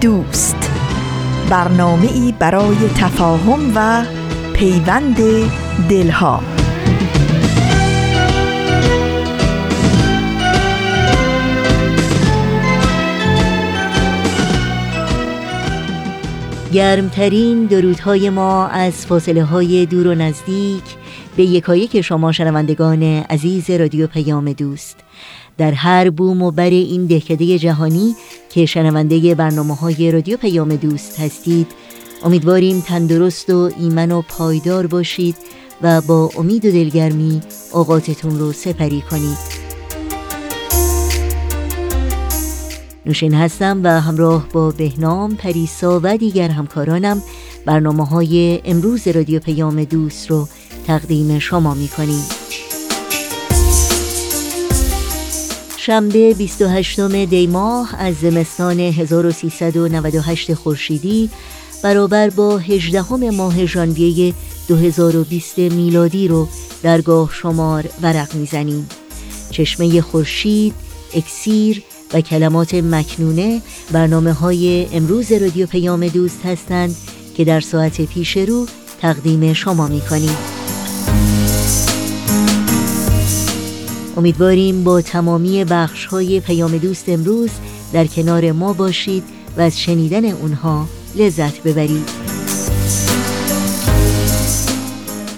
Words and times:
دوست. 0.00 0.70
برنامه 1.50 2.12
ای 2.12 2.34
برای 2.38 2.76
تفاهم 2.96 3.72
و 3.74 4.04
پیوند 4.52 5.16
دلها. 5.88 6.42
گرمترین 16.72 17.66
درودهای 17.66 18.30
ما 18.30 18.66
از 18.66 19.06
فاصله 19.06 19.44
های 19.44 19.86
دور 19.86 20.06
و 20.06 20.14
نزدیک 20.14 20.84
به 21.36 21.42
یکایک 21.42 22.00
شما 22.00 22.32
شنوندگان 22.32 23.02
عزیز 23.02 23.70
رادیو 23.70 24.06
پیام 24.06 24.52
دوست. 24.52 25.05
در 25.58 25.72
هر 25.72 26.10
بوم 26.10 26.42
و 26.42 26.50
بر 26.50 26.70
این 26.70 27.06
دهکده 27.06 27.58
جهانی 27.58 28.14
که 28.50 28.66
شنونده 28.66 29.34
برنامه 29.34 29.74
های 29.74 30.12
رادیو 30.12 30.36
پیام 30.36 30.76
دوست 30.76 31.20
هستید 31.20 31.66
امیدواریم 32.24 32.80
تندرست 32.80 33.50
و 33.50 33.70
ایمن 33.80 34.12
و 34.12 34.22
پایدار 34.22 34.86
باشید 34.86 35.36
و 35.82 36.00
با 36.00 36.30
امید 36.38 36.64
و 36.64 36.70
دلگرمی 36.70 37.40
اوقاتتون 37.72 38.38
رو 38.38 38.52
سپری 38.52 39.00
کنید. 39.10 39.56
نوشین 43.06 43.34
هستم 43.34 43.80
و 43.84 44.00
همراه 44.00 44.48
با 44.52 44.70
بهنام 44.70 45.36
پریسا 45.36 46.00
و 46.02 46.16
دیگر 46.16 46.48
همکارانم 46.48 47.22
برنامه 47.66 48.06
های 48.06 48.60
امروز 48.64 49.08
رادیو 49.08 49.40
پیام 49.40 49.84
دوست 49.84 50.30
رو 50.30 50.48
تقدیم 50.86 51.38
شما 51.38 51.74
می 51.74 51.88
کنیم 51.88 52.45
شنبه 55.86 56.34
28 56.34 57.00
دی 57.00 57.46
ماه 57.46 57.94
از 57.98 58.14
زمستان 58.14 58.80
1398 58.80 60.54
خورشیدی 60.54 61.30
برابر 61.82 62.30
با 62.30 62.58
18 62.58 63.30
ماه 63.30 63.66
ژانویه 63.66 64.34
2020 64.68 65.58
میلادی 65.58 66.28
رو 66.28 66.48
درگاه 66.82 67.30
شمار 67.32 67.84
ورق 68.02 68.34
می‌زنیم. 68.34 68.88
چشمه 69.50 70.00
خورشید، 70.00 70.74
اکسیر 71.14 71.82
و 72.12 72.20
کلمات 72.20 72.74
مکنونه 72.74 73.62
برنامه 73.92 74.32
های 74.32 74.86
امروز 74.92 75.32
رادیو 75.32 75.66
پیام 75.66 76.08
دوست 76.08 76.46
هستند 76.46 76.96
که 77.36 77.44
در 77.44 77.60
ساعت 77.60 78.00
پیش 78.00 78.36
رو 78.36 78.66
تقدیم 79.00 79.52
شما 79.52 79.86
می 79.86 80.00
امیدواریم 84.16 84.84
با 84.84 85.00
تمامی 85.02 85.64
بخش 85.64 86.06
های 86.06 86.40
پیام 86.40 86.78
دوست 86.78 87.08
امروز 87.08 87.50
در 87.92 88.06
کنار 88.06 88.52
ما 88.52 88.72
باشید 88.72 89.24
و 89.56 89.60
از 89.60 89.80
شنیدن 89.80 90.24
اونها 90.24 90.86
لذت 91.16 91.62
ببرید. 91.62 92.10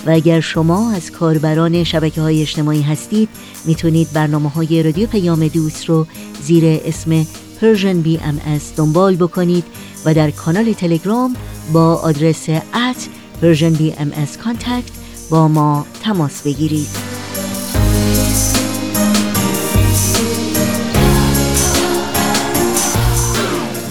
و 0.05 0.09
اگر 0.09 0.39
شما 0.39 0.91
از 0.91 1.11
کاربران 1.11 1.83
شبکه 1.83 2.21
های 2.21 2.41
اجتماعی 2.41 2.81
هستید 2.81 3.29
می‌تونید 3.65 4.13
برنامه 4.13 4.49
های 4.49 4.83
رادیو 4.83 5.07
پیام 5.07 5.47
دوست 5.47 5.85
رو 5.85 6.07
زیر 6.41 6.81
اسم 6.85 7.23
Persian 7.61 8.07
BMS 8.07 8.63
دنبال 8.77 9.15
بکنید 9.15 9.63
و 10.05 10.13
در 10.13 10.31
کانال 10.31 10.73
تلگرام 10.73 11.35
با 11.73 11.95
آدرس 11.95 12.49
at 12.49 12.99
Persian 13.41 13.77
BMS 13.79 14.45
Contact 14.45 14.91
با 15.29 15.47
ما 15.47 15.85
تماس 16.03 16.41
بگیرید. 16.41 16.87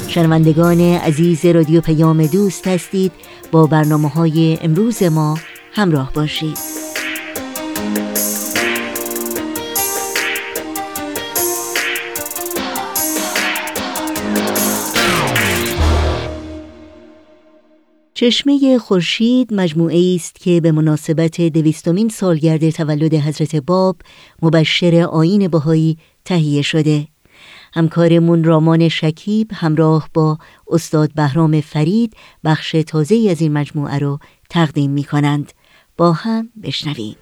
شنوندگان 0.08 0.80
عزیز 0.80 1.44
رادیو 1.46 1.80
پیام 1.80 2.26
دوست 2.26 2.68
هستید 2.68 3.12
با 3.52 3.66
برنامه 3.66 4.08
های 4.08 4.58
امروز 4.62 5.02
ما 5.02 5.38
همراه 5.74 6.12
باشید. 6.12 6.58
چشمه 18.14 18.78
خورشید 18.78 19.54
مجموعه 19.54 20.14
است 20.14 20.34
که 20.34 20.60
به 20.60 20.72
مناسبت 20.72 21.40
دویستمین 21.40 22.08
سالگرد 22.08 22.70
تولد 22.70 23.14
حضرت 23.14 23.56
باب 23.56 23.96
مبشر 24.42 25.06
آین 25.12 25.48
بهایی 25.48 25.98
تهیه 26.24 26.62
شده. 26.62 27.06
همکارمون 27.74 28.44
رامان 28.44 28.88
شکیب 28.88 29.50
همراه 29.54 30.08
با 30.14 30.38
استاد 30.68 31.14
بهرام 31.14 31.60
فرید 31.60 32.16
بخش 32.44 32.76
تازه 32.86 33.26
از 33.30 33.40
این 33.40 33.52
مجموعه 33.52 33.98
رو 33.98 34.18
تقدیم 34.50 34.90
می 34.90 35.04
کنند 35.04 35.52
با 35.96 36.12
هم 36.12 36.48
بشنویم. 36.62 37.16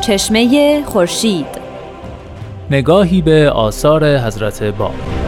چشمه 0.00 0.82
خورشید. 0.84 1.46
نگاهی 2.70 3.22
به 3.22 3.50
آثار 3.50 4.18
حضرت 4.18 4.62
باب. 4.62 5.19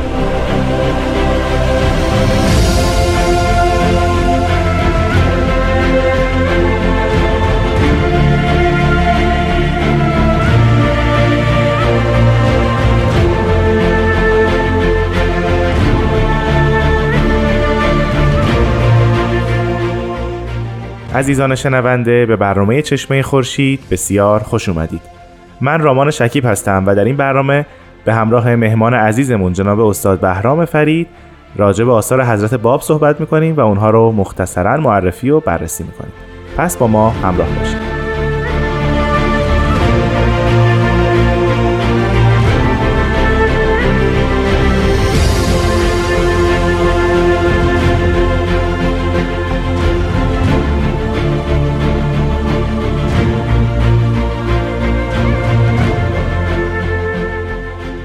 عزیزان 21.15 21.55
شنونده 21.55 22.27
به 22.27 22.37
برنامه 22.37 22.83
چشمه 22.83 23.23
خورشید 23.23 23.81
بسیار 23.91 24.41
خوش 24.41 24.69
اومدید. 24.69 25.01
من 25.61 25.81
رامان 25.81 26.11
شکیب 26.11 26.47
هستم 26.47 26.85
و 26.87 26.95
در 26.95 27.05
این 27.05 27.17
برنامه 27.17 27.67
به 28.05 28.15
همراه 28.15 28.57
مهمان 28.57 28.95
عزیزمون 28.95 29.53
جناب 29.53 29.81
استاد 29.81 30.21
بهرام 30.21 30.65
فرید 30.65 31.09
راجع 31.57 31.85
به 31.85 31.93
آثار 31.93 32.25
حضرت 32.25 32.55
باب 32.55 32.81
صحبت 32.81 33.21
می‌کنیم 33.21 33.57
و 33.57 33.61
اونها 33.61 33.91
رو 33.91 34.13
مختصرا 34.13 34.77
معرفی 34.77 35.31
و 35.31 35.41
بررسی 35.41 35.85
می‌کنیم. 35.85 36.13
پس 36.57 36.77
با 36.77 36.87
ما 36.87 37.11
همراه 37.11 37.49
باشید. 37.59 37.92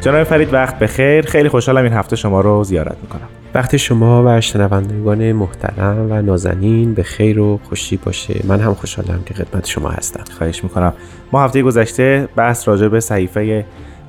جناب 0.08 0.24
فرید 0.24 0.54
وقت 0.54 0.80
بخیر. 0.80 1.26
خیلی 1.26 1.50
خوشحالم 1.50 1.84
این 1.84 1.94
هفته 1.94 2.16
شما 2.16 2.42
رو 2.42 2.64
زیارت 2.64 2.98
می‌کنم. 3.02 3.28
وقت 3.56 3.78
شما 3.78 4.24
و 4.26 4.42
شنوندگان 4.42 5.32
محترم 5.32 6.08
و 6.12 6.22
نازنین 6.22 6.94
به 6.94 7.04
خیر 7.04 7.40
و 7.40 7.60
خوشی 7.64 7.98
باشه 7.98 8.40
من 8.48 8.60
هم 8.60 8.74
خوشحالم 8.74 9.24
که 9.26 9.34
خدمت 9.34 9.66
شما 9.66 9.90
هستم. 9.90 10.24
خواهش 10.38 10.64
می‌کنم. 10.64 10.94
ما 11.32 11.44
هفته 11.44 11.62
گذشته 11.62 12.28
بحث 12.36 12.68
راجع 12.68 12.88
به 12.88 13.00
صحیفه 13.00 13.66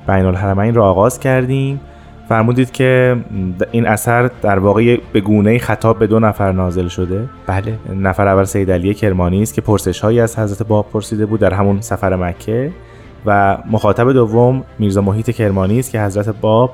بین 0.07 0.25
الحرمین 0.25 0.75
رو 0.75 0.83
آغاز 0.83 1.19
کردیم. 1.19 1.81
فرمودید 2.29 2.71
که 2.71 3.15
این 3.71 3.87
اثر 3.87 4.29
در 4.41 4.59
واقع 4.59 4.97
به 5.13 5.21
گونه 5.21 5.57
خطاب 5.57 5.99
به 5.99 6.07
دو 6.07 6.19
نفر 6.19 6.51
نازل 6.51 6.87
شده. 6.87 7.29
بله. 7.47 7.73
نفر 7.95 8.27
اول 8.27 8.43
سید 8.43 8.71
علی 8.71 8.93
کرمانی 8.93 9.41
است 9.41 9.53
که 9.53 9.61
پرسش 9.61 9.99
هایی 9.99 10.19
از 10.19 10.39
حضرت 10.39 10.67
باب 10.67 10.89
پرسیده 10.93 11.25
بود 11.25 11.39
در 11.39 11.53
همون 11.53 11.81
سفر 11.81 12.15
مکه. 12.15 12.71
و 13.25 13.57
مخاطب 13.71 14.11
دوم 14.11 14.63
میرزا 14.79 15.01
محیط 15.01 15.29
کرمانی 15.29 15.79
است 15.79 15.91
که 15.91 16.01
حضرت 16.01 16.29
باب 16.41 16.71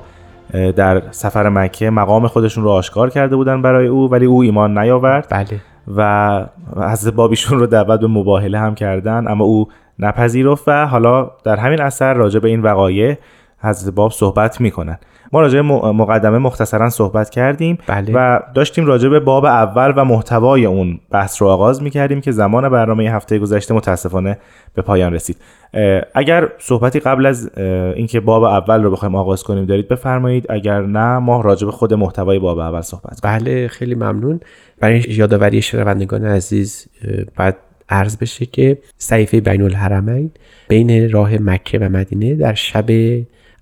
در 0.76 1.02
سفر 1.10 1.48
مکه 1.48 1.90
مقام 1.90 2.26
خودشون 2.26 2.64
رو 2.64 2.70
آشکار 2.70 3.10
کرده 3.10 3.36
بودن 3.36 3.62
برای 3.62 3.86
او 3.86 4.10
ولی 4.10 4.26
او 4.26 4.42
ایمان 4.42 4.78
نیاورد. 4.78 5.26
بله. 5.30 5.60
و 5.96 6.46
حضرت 6.76 7.14
بابیشون 7.14 7.58
رو 7.58 7.66
دعوت 7.66 8.00
به 8.00 8.06
مباهله 8.06 8.58
هم 8.58 8.74
کردن 8.74 9.28
اما 9.28 9.44
او 9.44 9.68
نپذیرفت 9.98 10.68
و 10.68 10.86
حالا 10.86 11.30
در 11.44 11.56
همین 11.56 11.80
اثر 11.80 12.14
راجع 12.14 12.40
به 12.40 12.48
این 12.48 12.62
وقایع 12.62 13.16
حضرت 13.58 13.94
باب 13.94 14.10
صحبت 14.12 14.60
می‌کنن. 14.60 14.98
ما 15.32 15.40
راجع 15.40 15.60
مقدمه 15.60 16.38
مختصرا 16.38 16.88
صحبت 16.88 17.30
کردیم 17.30 17.78
بله. 17.86 18.12
و 18.14 18.40
داشتیم 18.54 18.86
راجع 18.86 19.08
به 19.08 19.20
باب 19.20 19.44
اول 19.44 19.92
و 19.96 20.04
محتوای 20.04 20.66
اون 20.66 21.00
بحث 21.10 21.42
رو 21.42 21.48
آغاز 21.48 21.82
می‌کردیم 21.82 22.20
که 22.20 22.30
زمان 22.32 22.68
برنامه 22.68 23.04
هفته 23.04 23.38
گذشته 23.38 23.74
متاسفانه 23.74 24.38
به 24.74 24.82
پایان 24.82 25.12
رسید. 25.14 25.36
اگر 26.14 26.48
صحبتی 26.58 27.00
قبل 27.00 27.26
از 27.26 27.50
اینکه 27.96 28.20
باب 28.20 28.42
اول 28.42 28.82
رو 28.82 28.90
بخوایم 28.90 29.14
آغاز 29.14 29.42
کنیم 29.42 29.64
دارید 29.64 29.88
بفرمایید. 29.88 30.46
اگر 30.48 30.82
نه 30.82 31.18
ما 31.18 31.40
راجع 31.40 31.66
به 31.66 31.72
خود 31.72 31.94
محتوای 31.94 32.38
باب 32.38 32.58
اول 32.58 32.80
صحبت 32.80 33.20
کنیم. 33.20 33.38
بله 33.38 33.68
خیلی 33.68 33.94
ممنون. 33.94 34.40
برای 34.80 35.04
یادآوری 35.08 35.62
شنوندگان 35.62 36.24
عزیز 36.24 36.86
بعد 37.36 37.56
عرض 37.88 38.16
بشه 38.16 38.46
که 38.46 38.78
صحیفه 38.98 39.40
بین 39.40 39.62
الحرمین 39.62 40.30
بین 40.68 41.10
راه 41.10 41.38
مکه 41.38 41.78
و 41.78 41.88
مدینه 41.88 42.34
در 42.34 42.54
شب 42.54 42.84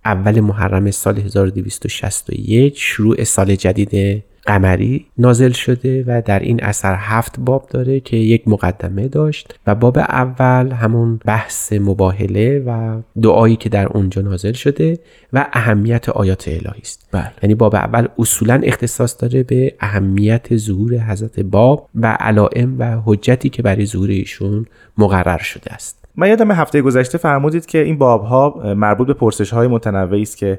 اول 0.04 0.40
محرم 0.40 0.90
سال 0.90 1.18
1261 1.18 2.78
شروع 2.78 3.24
سال 3.24 3.54
جدید 3.54 4.22
قمری 4.46 5.06
نازل 5.19 5.50
شده 5.50 6.05
و 6.06 6.23
در 6.25 6.38
این 6.38 6.64
اثر 6.64 6.96
هفت 6.99 7.41
باب 7.41 7.67
داره 7.70 8.00
که 8.00 8.17
یک 8.17 8.49
مقدمه 8.49 9.08
داشت 9.08 9.58
و 9.67 9.75
باب 9.75 9.99
اول 9.99 10.73
همون 10.73 11.20
بحث 11.25 11.73
مباهله 11.73 12.62
و 12.67 13.00
دعایی 13.23 13.56
که 13.56 13.69
در 13.69 13.87
اونجا 13.87 14.23
نازل 14.23 14.52
شده 14.52 14.99
و 15.32 15.46
اهمیت 15.52 16.08
آیات 16.08 16.49
الهی 16.49 16.81
است 16.81 17.08
بله. 17.12 17.32
یعنی 17.43 17.55
باب 17.55 17.75
اول 17.75 18.08
اصولا 18.19 18.61
اختصاص 18.64 19.17
داره 19.23 19.43
به 19.43 19.75
اهمیت 19.81 20.56
ظهور 20.56 20.99
حضرت 20.99 21.40
باب 21.40 21.88
و 21.94 22.17
علائم 22.20 22.79
و 22.79 23.00
حجتی 23.05 23.49
که 23.49 23.62
برای 23.62 23.87
ظهور 23.87 24.11
ایشون 24.11 24.67
مقرر 24.99 25.38
شده 25.38 25.73
است 25.73 26.05
من 26.17 26.29
یادم 26.29 26.52
هفته 26.52 26.82
گذشته 26.82 27.19
فرمودید 27.19 27.67
که 27.67 27.79
این 27.79 27.99
باب 27.99 28.25
ها 28.25 28.75
مربوط 28.76 29.06
به 29.06 29.14
پرسش 29.14 29.50
های 29.50 29.69
متنوعی 29.69 30.23
است 30.23 30.37
که 30.37 30.58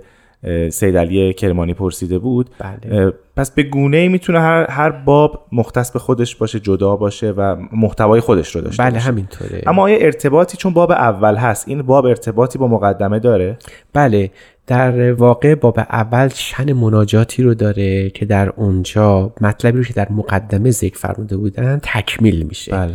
سید 0.69 0.97
علی 0.97 1.33
کرمانی 1.33 1.73
پرسیده 1.73 2.19
بود. 2.19 2.49
بله. 2.59 3.13
پس 3.35 3.51
به 3.51 3.63
گونه 3.63 3.97
ای 3.97 4.07
می‌تونه 4.07 4.39
هر, 4.39 4.71
هر 4.71 4.89
باب 4.89 5.45
مختص 5.51 5.91
به 5.91 5.99
خودش 5.99 6.35
باشه 6.35 6.59
جدا 6.59 6.95
باشه 6.95 7.31
و 7.31 7.55
محتوای 7.71 8.19
خودش 8.19 8.55
رو 8.55 8.61
داشته 8.61 8.83
بله 8.83 8.93
باشه. 8.93 9.05
همینطوره. 9.05 9.61
اما 9.67 9.81
آیا 9.81 9.97
ارتباطی 9.97 10.57
چون 10.57 10.73
باب 10.73 10.91
اول 10.91 11.35
هست 11.35 11.67
این 11.67 11.81
باب 11.81 12.05
ارتباطی 12.05 12.57
با 12.57 12.67
مقدمه 12.67 13.19
داره؟ 13.19 13.57
بله. 13.93 14.31
در 14.67 15.13
واقع 15.13 15.55
باب 15.55 15.79
اول 15.79 16.27
شن 16.27 16.73
مناجاتی 16.73 17.43
رو 17.43 17.53
داره 17.53 18.09
که 18.09 18.25
در 18.25 18.49
اونجا 18.49 19.33
مطلبی 19.41 19.77
رو 19.77 19.83
که 19.83 19.93
در 19.93 20.11
مقدمه 20.11 20.71
ذکر 20.71 20.97
فرموده 20.97 21.37
بودن 21.37 21.79
تکمیل 21.83 22.43
میشه. 22.43 22.71
بله. 22.71 22.93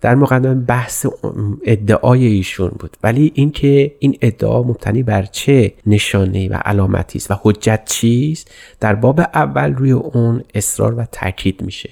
در 0.00 0.14
مقدمه 0.14 0.54
بحث 0.54 1.06
ادعای 1.64 2.26
ایشون 2.26 2.72
بود. 2.78 2.96
ولی 3.02 3.32
اینکه 3.34 3.92
این 3.98 4.18
ادعا 4.20 4.62
مبتنی 4.62 5.02
بر 5.02 5.22
چه 5.22 5.72
نشانه 5.86 6.48
و 6.48 6.54
علامتی 6.54 7.18
است 7.18 7.30
و 7.30 7.34
حجت 7.42 7.82
چیست 7.84 8.50
در 8.80 8.94
باب 8.94 9.20
اول 9.20 9.74
روی 9.74 9.92
اون 9.92 10.42
اصرار 10.54 10.94
و 10.94 11.06
تاکید 11.12 11.62
میشه. 11.62 11.90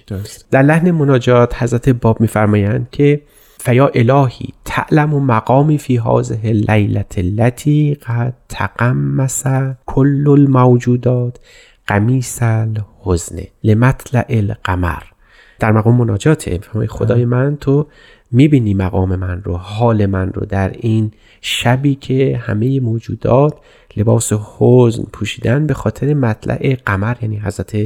در 0.50 0.62
لحن 0.62 0.90
مناجات 0.90 1.62
حضرت 1.62 1.88
باب 1.88 2.20
میفرمایند 2.20 2.88
که 2.92 3.20
فیا 3.62 3.90
الهی 3.94 4.48
تعلم 4.64 5.14
و 5.14 5.20
مقامی 5.20 5.78
فی 5.78 5.98
هذه 5.98 6.52
لیلت 6.52 7.18
التي 7.18 7.94
قد 7.94 8.34
تقمس 8.48 9.44
کل 9.86 10.28
الموجودات 10.28 11.38
قمیس 11.86 12.42
الحزن 12.42 13.36
لمطلع 13.64 14.24
القمر. 14.28 15.02
در 15.58 15.72
مقام 15.72 15.96
مناجات 15.96 16.66
خدای 16.88 17.24
من 17.24 17.56
تو 17.56 17.86
می‌بینی 18.32 18.74
مقام 18.74 19.16
من 19.16 19.42
رو 19.42 19.56
حال 19.56 20.06
من 20.06 20.32
رو 20.32 20.46
در 20.46 20.70
این 20.70 21.10
شبی 21.40 21.94
که 21.94 22.40
همه 22.42 22.80
موجودات 22.80 23.54
لباس 23.96 24.32
حزن 24.58 25.02
پوشیدن 25.12 25.66
به 25.66 25.74
خاطر 25.74 26.14
مطلع 26.14 26.76
قمر 26.86 27.16
یعنی 27.22 27.36
حضرت 27.36 27.76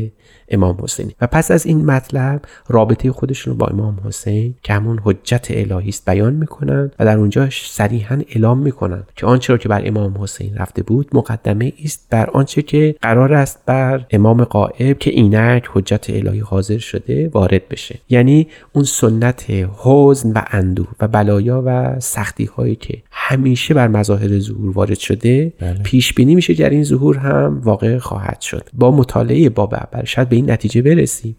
امام 0.48 0.76
حسین 0.82 1.12
و 1.20 1.26
پس 1.26 1.50
از 1.50 1.66
این 1.66 1.84
مطلب 1.84 2.42
رابطه 2.68 3.12
خودشون 3.12 3.52
رو 3.52 3.58
با 3.58 3.66
امام 3.66 4.00
حسین 4.04 4.54
که 4.62 4.72
همون 4.72 5.00
حجت 5.04 5.46
الهی 5.50 5.88
است 5.88 6.04
بیان 6.10 6.32
می‌کنن 6.34 6.90
و 6.98 7.04
در 7.04 7.18
اونجا 7.18 7.48
صریحا 7.50 8.22
اعلام 8.28 8.58
می‌کنن 8.58 9.02
که 9.16 9.26
آنچه 9.26 9.52
را 9.52 9.58
که 9.58 9.68
بر 9.68 9.82
امام 9.84 10.22
حسین 10.22 10.54
رفته 10.54 10.82
بود 10.82 11.08
مقدمه 11.12 11.72
است 11.84 12.06
بر 12.10 12.30
آنچه 12.30 12.62
که 12.62 12.94
قرار 13.02 13.32
است 13.32 13.58
بر 13.66 14.06
امام 14.10 14.44
قائب 14.44 14.98
که 14.98 15.10
اینک 15.10 15.68
حجت 15.72 16.10
الهی 16.10 16.40
حاضر 16.40 16.78
شده 16.78 17.28
وارد 17.28 17.68
بشه 17.68 17.98
یعنی 18.08 18.46
اون 18.72 18.84
سنت 18.84 19.44
حزن 19.76 20.32
و 20.32 20.40
اندوه 20.50 20.88
و 21.00 21.08
بلایا 21.08 21.62
و 21.66 22.00
سختی 22.00 22.44
هایی 22.44 22.76
که 22.76 23.02
همیشه 23.10 23.74
بر 23.74 23.88
مظاهر 23.88 24.38
ظهور 24.38 24.70
وارد 24.70 24.98
شده 24.98 25.52
بله. 25.60 25.82
پیش 25.82 26.04
بینی 26.13 26.34
میشه 26.34 26.55
این 26.70 26.84
ظهور 26.84 27.19
هم 27.19 27.61
واقع 27.65 27.99
خواهد 27.99 28.41
شد. 28.41 28.69
با 28.73 28.91
مطالعه 28.91 29.49
باب 29.49 29.75
اول 29.75 30.05
شاید 30.05 30.29
به 30.29 30.37
این 30.37 30.51
نتیجه 30.51 30.82
برسیم. 30.82 31.37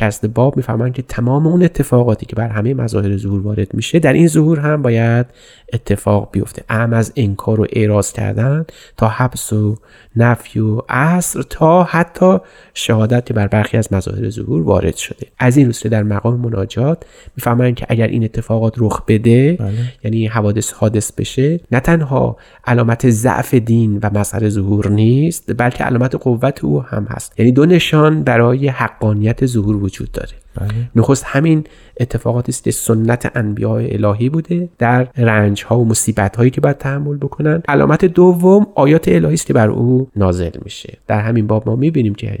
از 0.00 0.20
باب 0.34 0.56
می‌فهمن 0.56 0.92
که 0.92 1.02
تمام 1.02 1.46
اون 1.46 1.62
اتفاقاتی 1.62 2.26
که 2.26 2.36
بر 2.36 2.48
همه 2.48 2.74
مظاهر 2.74 3.16
ظهور 3.16 3.40
وارد 3.40 3.74
میشه 3.74 3.98
در 3.98 4.12
این 4.12 4.28
ظهور 4.28 4.60
هم 4.60 4.82
باید 4.82 5.26
اتفاق 5.72 6.28
بیفته. 6.32 6.64
ام 6.68 6.92
از 6.92 7.12
انکار 7.16 7.60
و 7.60 7.66
اعراض 7.72 8.12
کردن 8.12 8.64
تا 8.96 9.08
حبس 9.08 9.52
و 9.52 9.76
نفی 10.16 10.60
و 10.60 10.82
عصر 10.88 11.42
تا 11.42 11.84
حتی 11.84 12.38
شهادت 12.74 13.26
که 13.26 13.34
بر 13.34 13.48
برخی 13.48 13.76
از 13.76 13.92
مظاهر 13.92 14.30
ظهور 14.30 14.62
وارد 14.62 14.96
شده. 14.96 15.26
از 15.38 15.56
این 15.56 15.66
روسته 15.66 15.88
در 15.88 16.02
مقام 16.02 16.40
مناجات 16.40 17.04
می‌فهمن 17.36 17.74
که 17.74 17.86
اگر 17.88 18.06
این 18.06 18.24
اتفاقات 18.24 18.74
رخ 18.78 19.02
بده 19.08 19.52
بله. 19.52 19.70
یعنی 20.04 20.26
حوادث 20.26 20.72
حادث 20.72 21.12
بشه 21.12 21.60
نه 21.72 21.80
تنها 21.80 22.36
علامت 22.66 23.10
ضعف 23.10 23.54
دین 23.54 23.98
و 24.02 24.10
مظهر 24.18 24.48
ظهور 24.48 24.90
نیست 24.90 25.56
بلکه 25.58 25.84
علامت 25.84 26.14
قوت 26.14 26.64
او 26.64 26.82
هم 26.82 27.06
هست. 27.10 27.40
یعنی 27.40 27.52
دو 27.52 27.66
نشان 27.66 28.22
برای 28.22 28.68
حقانیت 28.68 29.46
ظهور 29.46 29.83
وجود 29.84 30.12
داره. 30.12 30.32
بله. 30.54 30.90
نخست 30.96 31.24
همین 31.26 31.64
اتفاقاتی 32.00 32.52
است 32.52 32.64
که 32.64 32.70
سنت 32.70 33.36
انبیاء 33.36 33.82
الهی 33.88 34.28
بوده 34.28 34.68
در 34.78 35.08
رنج 35.16 35.64
ها 35.64 35.80
و 35.80 35.84
مصیبت 35.84 36.36
هایی 36.36 36.50
که 36.50 36.60
باید 36.60 36.78
تحمل 36.78 37.16
بکنن. 37.16 37.62
علامت 37.68 38.04
دوم 38.04 38.66
آیات 38.74 39.08
الهی 39.08 39.34
است 39.34 39.46
که 39.46 39.52
بر 39.52 39.70
او 39.70 40.08
نازل 40.16 40.50
میشه. 40.64 40.98
در 41.06 41.20
همین 41.20 41.46
باب 41.46 41.68
ما 41.68 41.76
می‌بینیم 41.76 42.14
که 42.14 42.38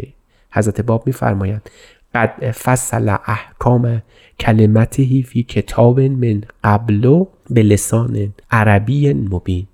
حضرت 0.52 0.80
باب 0.80 1.06
میفرمایند 1.06 1.70
قد 2.14 2.50
فصل 2.50 3.08
احکام 3.26 4.02
کلمته 4.40 5.22
فی 5.22 5.42
کتاب 5.42 6.00
من 6.00 6.40
قبل 6.64 7.24
به 7.50 7.62
لسان 7.62 8.34
عربی 8.50 9.12
مبین. 9.12 9.66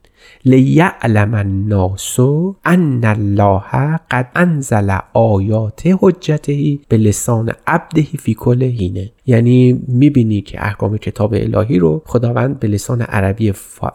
لیعلم 0.45 1.35
الناس 1.35 2.21
ان 2.65 3.05
الله 3.05 3.97
قد 4.11 4.29
انزل 4.35 4.99
آیات 5.15 5.83
حجته 6.01 6.79
به 6.89 6.97
لسان 6.97 7.53
عبده 7.67 8.03
فی 8.03 8.35
کل 8.35 8.63
هینه 8.63 9.11
یعنی 9.27 9.81
می‌بینی 9.89 10.41
که 10.41 10.67
احکام 10.67 10.97
کتاب 10.97 11.35
الهی 11.35 11.79
رو 11.79 12.03
خداوند 12.07 12.61
به 12.61 12.69
لسان 12.69 13.03
عربی 13.03 13.53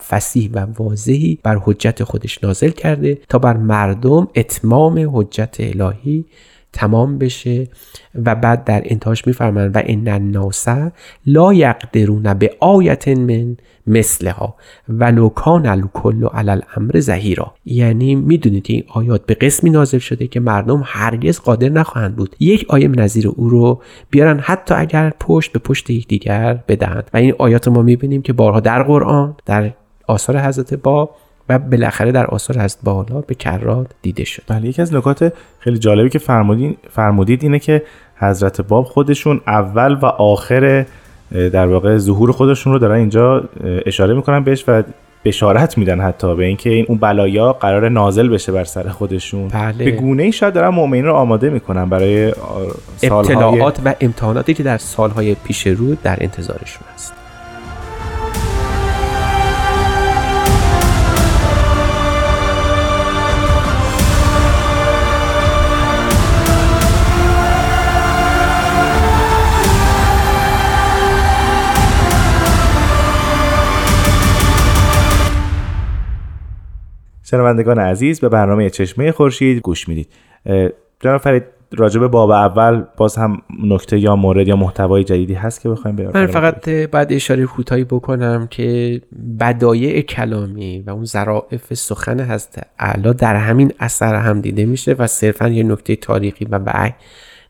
فسیح 0.10 0.50
و 0.54 0.68
واضحی 0.80 1.40
بر 1.44 1.60
حجت 1.64 2.04
خودش 2.04 2.44
نازل 2.44 2.70
کرده 2.70 3.18
تا 3.30 3.40
بر 3.40 3.58
مردم 3.58 4.28
اتمام 4.36 5.10
حجت 5.14 5.56
الهی 5.60 6.26
تمام 6.76 7.18
بشه 7.18 7.68
و 8.26 8.36
بعد 8.36 8.64
در 8.64 8.82
انتهاش 8.86 9.28
میفرمایند 9.28 9.76
و 9.76 9.82
ان 9.86 10.08
الناس 10.08 10.68
لا 11.26 11.54
یقدرون 11.54 12.34
به 12.34 12.52
آیت 12.60 13.08
من 13.08 13.58
مثلها 13.88 14.56
ولو 14.90 15.30
کان 15.30 15.66
الکل 15.66 16.28
علی 16.28 16.50
الامر 16.52 17.00
زهیرا 17.00 17.54
یعنی 17.66 18.16
می‌دونید 18.16 18.66
این 18.70 18.84
آیات 18.88 19.26
به 19.26 19.34
قسمی 19.34 19.70
نازل 19.70 19.98
شده 19.98 20.28
که 20.28 20.40
مردم 20.40 20.84
هرگز 20.86 21.40
قادر 21.40 21.70
نخواهند 21.70 22.16
بود 22.16 22.36
یک 22.40 22.66
آیه 22.70 22.88
نظیر 22.88 23.28
او 23.28 23.50
رو 23.50 23.82
بیارن 24.10 24.40
حتی 24.40 24.74
اگر 24.74 25.14
پشت 25.20 25.52
به 25.52 25.60
پشت 25.60 25.90
یکدیگر 25.90 26.64
بدهند. 26.68 27.10
و 27.14 27.18
این 27.18 27.34
آیات 27.38 27.68
ما 27.68 27.82
می‌بینیم 27.82 28.22
که 28.22 28.34
بارها 28.34 28.60
در 28.60 28.84
قرآن 28.84 29.36
در 29.46 29.72
آثار 30.08 30.40
حضرت 30.40 30.74
باب 30.74 31.16
و 31.50 31.60
بالاخره 31.60 32.12
در 32.12 32.26
آثار 32.26 32.58
حضرت 32.58 32.78
بالا 32.84 33.22
به 33.28 33.36
کرات 33.36 33.88
دیده 34.02 34.24
شد 34.24 34.44
بله 34.48 34.68
یکی 34.68 34.82
از 34.82 34.94
نکات 34.94 35.34
خیلی 35.60 35.78
جالبی 35.78 36.10
که 36.10 36.20
فرمودید, 36.20 36.78
فرمودید 36.92 37.44
اینه 37.44 37.60
که 37.60 37.84
حضرت 38.18 38.62
باب 38.62 38.86
خودشون 38.86 39.42
اول 39.48 39.94
و 39.94 40.06
آخر 40.06 40.86
در 41.32 41.68
واقع 41.68 41.98
ظهور 41.98 42.32
خودشون 42.32 42.74
رو 42.74 42.80
دارن 42.80 42.96
اینجا 42.96 43.50
اشاره 43.86 44.14
می‌کنن 44.14 44.44
بهش 44.44 44.64
و 44.68 44.84
بشارت 45.26 45.78
میدن 45.78 46.02
حتی 46.02 46.36
به 46.36 46.46
اینکه 46.46 46.70
این 46.70 46.86
اون 46.90 46.98
بلایا 46.98 47.54
قرار 47.54 47.90
نازل 47.90 48.30
بشه 48.30 48.52
بر 48.52 48.64
سر 48.64 48.90
خودشون. 48.90 49.48
بله. 49.48 49.86
به 49.86 49.92
گونه 49.92 50.24
ای 50.24 50.32
شاید 50.32 50.54
دارن 50.54 50.70
مؤمنین 50.70 51.06
رو 51.06 51.14
آماده 51.14 51.50
می‌کنن 51.50 51.90
برای 51.90 52.34
سالهای... 52.98 53.36
ابتلاعات 53.36 53.80
و 53.86 53.96
امتحاناتی 54.02 54.54
که 54.54 54.64
در 54.64 54.78
سالهای 54.78 55.36
پیش 55.36 55.68
رو 55.68 55.96
در 56.04 56.18
انتظارشون 56.22 56.84
هست. 56.94 57.25
شنوندگان 77.36 77.80
عزیز 77.80 78.20
به 78.20 78.30
برنامه 78.30 78.70
چشمه 78.70 79.12
خورشید 79.12 79.62
گوش 79.62 79.90
می‌دید. 79.90 80.08
جناب 81.00 81.22
فرید 81.22 81.44
راجب 81.78 82.08
باب 82.08 82.30
اول 82.30 82.84
باز 82.98 83.16
هم 83.16 83.42
نکته 83.64 84.00
یا 84.00 84.16
مورد 84.16 84.48
یا 84.48 84.56
محتوای 84.56 85.04
جدیدی 85.04 85.34
هست 85.34 85.62
که 85.62 85.70
بخوایم 85.70 85.96
بیاریم؟ 85.96 86.22
من 86.22 86.28
فقط 86.28 86.70
بعد 86.70 87.14
اشاره 87.14 87.46
کوتاهی 87.46 87.84
بکنم 87.84 88.48
که 88.52 89.02
بدایع 89.40 90.02
کلامی 90.02 90.84
و 90.88 90.90
اون 90.90 91.06
ظرافت 91.06 91.74
سخن 91.74 92.20
هست 92.20 92.60
اعلا 92.80 93.14
در 93.14 93.36
همین 93.36 93.72
اثر 93.80 94.16
هم 94.16 94.42
دیده 94.42 94.66
میشه 94.66 94.94
و 94.94 95.08
صرفا 95.08 95.48
یه 95.48 95.64
نکته 95.64 95.96
تاریخی 95.96 96.46
و 96.46 96.60
وحی 96.66 96.94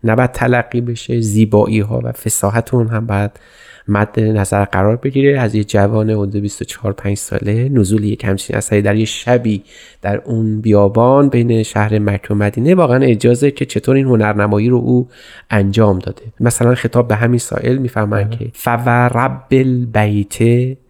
نباید 0.05 0.31
تلقی 0.31 0.81
بشه 0.81 1.19
زیبایی 1.19 1.79
ها 1.79 2.01
و 2.03 2.11
فساحت 2.11 2.73
اون 2.73 2.87
هم 2.87 3.05
بعد 3.05 3.39
مد 3.87 4.19
نظر 4.19 4.65
قرار 4.65 4.95
بگیره. 4.95 5.39
از 5.39 5.55
یه 5.55 5.63
جوان 5.63 6.09
حدود 6.09 6.35
24 6.35 6.93
5 6.93 7.17
ساله 7.17 7.69
نزول 7.69 8.03
یک 8.03 8.25
همچین 8.25 8.55
اثری 8.55 8.81
در 8.81 8.95
یه 8.95 9.05
شبی 9.05 9.63
در 10.01 10.17
اون 10.17 10.61
بیابان 10.61 11.29
بین 11.29 11.63
شهر 11.63 11.99
مکه 11.99 12.33
و 12.33 12.37
مدینه 12.37 12.75
واقعا 12.75 13.03
اجازه 13.03 13.51
که 13.51 13.65
چطور 13.65 13.95
این 13.95 14.05
هنرنمایی 14.05 14.69
رو 14.69 14.77
او 14.77 15.07
انجام 15.49 15.99
داده. 15.99 16.23
مثلا 16.39 16.75
خطاب 16.75 17.07
به 17.07 17.15
همین 17.15 17.39
سائل 17.39 17.77
می‌فهمن 17.77 18.29
که 18.29 18.51
فورب 18.53 19.47
البیت 19.51 20.37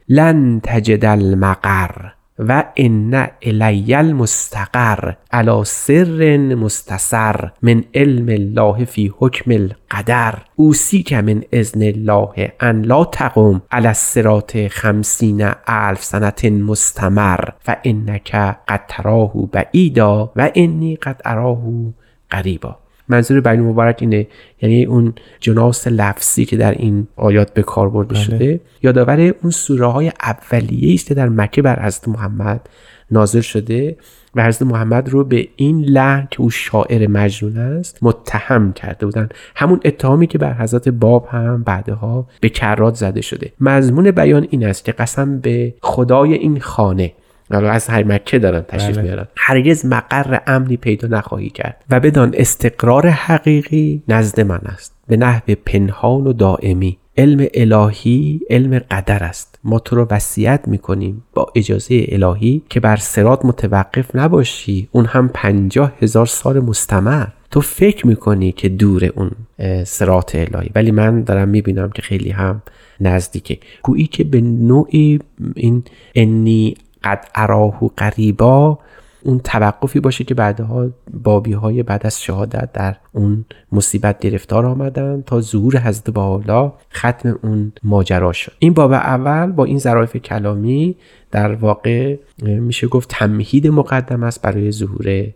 لن 0.09 0.59
تجد 0.63 1.05
المقر 1.05 2.14
و 2.39 2.63
ان 2.75 3.27
الی 3.41 3.93
المستقر 3.93 5.13
علی 5.31 5.61
سر 5.65 6.37
مستسر 6.37 7.51
من 7.61 7.83
علم 7.93 8.29
الله 8.29 8.85
فی 8.85 9.11
حکم 9.17 9.51
القدر. 9.51 10.35
اوسیک 10.55 11.13
من 11.13 11.43
اذن 11.51 11.81
الله 11.81 12.51
ان 12.61 12.81
لا 12.81 13.03
تقوم 13.05 13.61
علی 13.71 13.87
الصراط 13.87 14.57
خمسین 14.67 15.49
الف 15.67 16.03
سنت 16.03 16.45
مستمر 16.45 17.39
و 17.67 17.75
انک 17.83 18.31
قد 18.67 18.81
تراه 18.87 19.33
بعیدا 19.51 20.31
و 20.35 20.51
انی 20.55 20.95
قد 20.95 21.21
اراه 21.25 21.63
قریبا. 22.29 22.84
منظور 23.09 23.41
بین 23.41 23.59
مبارک 23.59 23.97
اینه. 24.01 24.27
یعنی 24.61 24.85
اون 24.85 25.13
جناس 25.39 25.87
لفظی 25.87 26.45
که 26.45 26.57
در 26.57 26.71
این 26.71 27.07
آیات 27.15 27.53
به 27.53 27.63
کار 27.63 27.89
برده 27.89 28.13
بله. 28.13 28.23
شده. 28.23 28.59
یادآور 28.83 29.19
اون 29.19 29.51
سوره 29.51 29.85
های 29.85 30.11
اولیه 30.23 30.93
است 30.93 31.07
که 31.07 31.13
در 31.13 31.29
مکه 31.29 31.61
بر 31.61 31.85
حضرت 31.85 32.07
محمد 32.07 32.69
نازل 33.11 33.41
شده 33.41 33.97
و 34.35 34.45
حضرت 34.45 34.61
محمد 34.61 35.09
رو 35.09 35.23
به 35.23 35.47
این 35.55 35.81
لحن 35.81 36.27
که 36.31 36.41
او 36.41 36.49
شاعر 36.49 37.07
مجنون 37.07 37.57
است 37.57 37.97
متهم 38.01 38.73
کرده 38.73 39.05
بودن. 39.05 39.29
همون 39.55 39.79
اتهامی 39.85 40.27
که 40.27 40.37
بر 40.37 40.53
حضرت 40.53 40.89
باب 40.89 41.27
هم 41.31 41.63
بعدها 41.63 42.27
به 42.41 42.49
کرات 42.49 42.95
زده 42.95 43.21
شده. 43.21 43.51
مضمون 43.61 44.11
بیان 44.11 44.47
این 44.49 44.65
است 44.65 44.85
که 44.85 44.91
قسم 44.91 45.39
به 45.39 45.73
خدای 45.81 46.33
این 46.33 46.59
خانه 46.59 47.13
از 47.49 47.87
هر 47.87 48.03
مکه 48.03 48.39
دارن 48.39 48.61
تشریف 48.61 48.95
بله. 48.95 49.05
میارن. 49.05 49.27
هرگز 49.37 49.85
مقر 49.85 50.39
امنی 50.47 50.77
پیدا 50.77 51.07
نخواهی 51.07 51.49
کرد 51.49 51.83
و 51.89 51.99
بدان 51.99 52.33
استقرار 52.37 53.07
حقیقی 53.07 54.03
نزد 54.07 54.41
من 54.41 54.61
است. 54.65 54.95
به 55.07 55.17
نحو 55.17 55.55
پنهان 55.65 56.27
و 56.27 56.33
دائمی. 56.33 56.97
علم 57.17 57.47
الهی 57.53 58.41
علم 58.49 58.79
قدر 58.79 59.23
است. 59.23 59.59
ما 59.63 59.79
تو 59.79 59.95
رو 59.95 60.07
وصیت 60.11 60.59
می‌کنیم 60.67 61.23
با 61.33 61.47
اجازه 61.55 62.05
الهی 62.09 62.61
که 62.69 62.79
بر 62.79 62.95
سرات 62.95 63.45
متوقف 63.45 64.15
نباشی. 64.15 64.87
اون 64.91 65.05
هم 65.05 65.29
پنجاه 65.33 65.91
هزار 66.01 66.25
سال 66.25 66.59
مستمر. 66.59 67.27
تو 67.51 67.61
فکر 67.61 68.07
می‌کنی 68.07 68.51
که 68.51 68.69
دور 68.69 69.05
اون 69.15 69.31
سرات 69.83 70.35
الهی. 70.35 70.69
ولی 70.75 70.91
من 70.91 71.21
دارم 71.21 71.47
می‌بینم 71.47 71.89
که 71.89 72.01
خیلی 72.01 72.29
هم 72.29 72.61
نزدیکه. 73.01 73.57
گویی 73.83 74.07
که 74.07 74.23
به 74.23 74.41
نوعی 74.41 75.19
این 75.55 75.83
انی 76.15 76.75
قد 77.05 77.27
اراه 77.35 77.91
قریبا 77.97 78.79
اون 79.25 79.39
توقفی 79.39 79.99
باشه 79.99 80.23
که 80.23 80.33
بعدها 80.33 80.89
بابی 81.13 81.53
های 81.53 81.83
بعد 81.83 82.05
از 82.05 82.21
شهادت 82.21 82.69
در 82.73 82.95
اون 83.11 83.45
مصیبت 83.71 84.19
گرفتار 84.19 84.65
آمدن 84.65 85.23
تا 85.25 85.41
ظهور 85.41 85.77
حضرت 85.77 86.09
بالا 86.09 86.73
ختم 86.93 87.39
اون 87.43 87.71
ماجرا 87.83 88.31
شد. 88.33 88.51
این 88.59 88.73
باب 88.73 88.91
اول 88.91 89.51
با 89.51 89.65
این 89.65 89.79
ظرافت 89.79 90.17
کلامی 90.17 90.95
در 91.31 91.53
واقع 91.53 92.17
میشه 92.41 92.87
گفت 92.87 93.09
تمهید 93.09 93.67
مقدم 93.67 94.23
است 94.23 94.41
برای 94.41 94.71
ظهور 94.71 95.27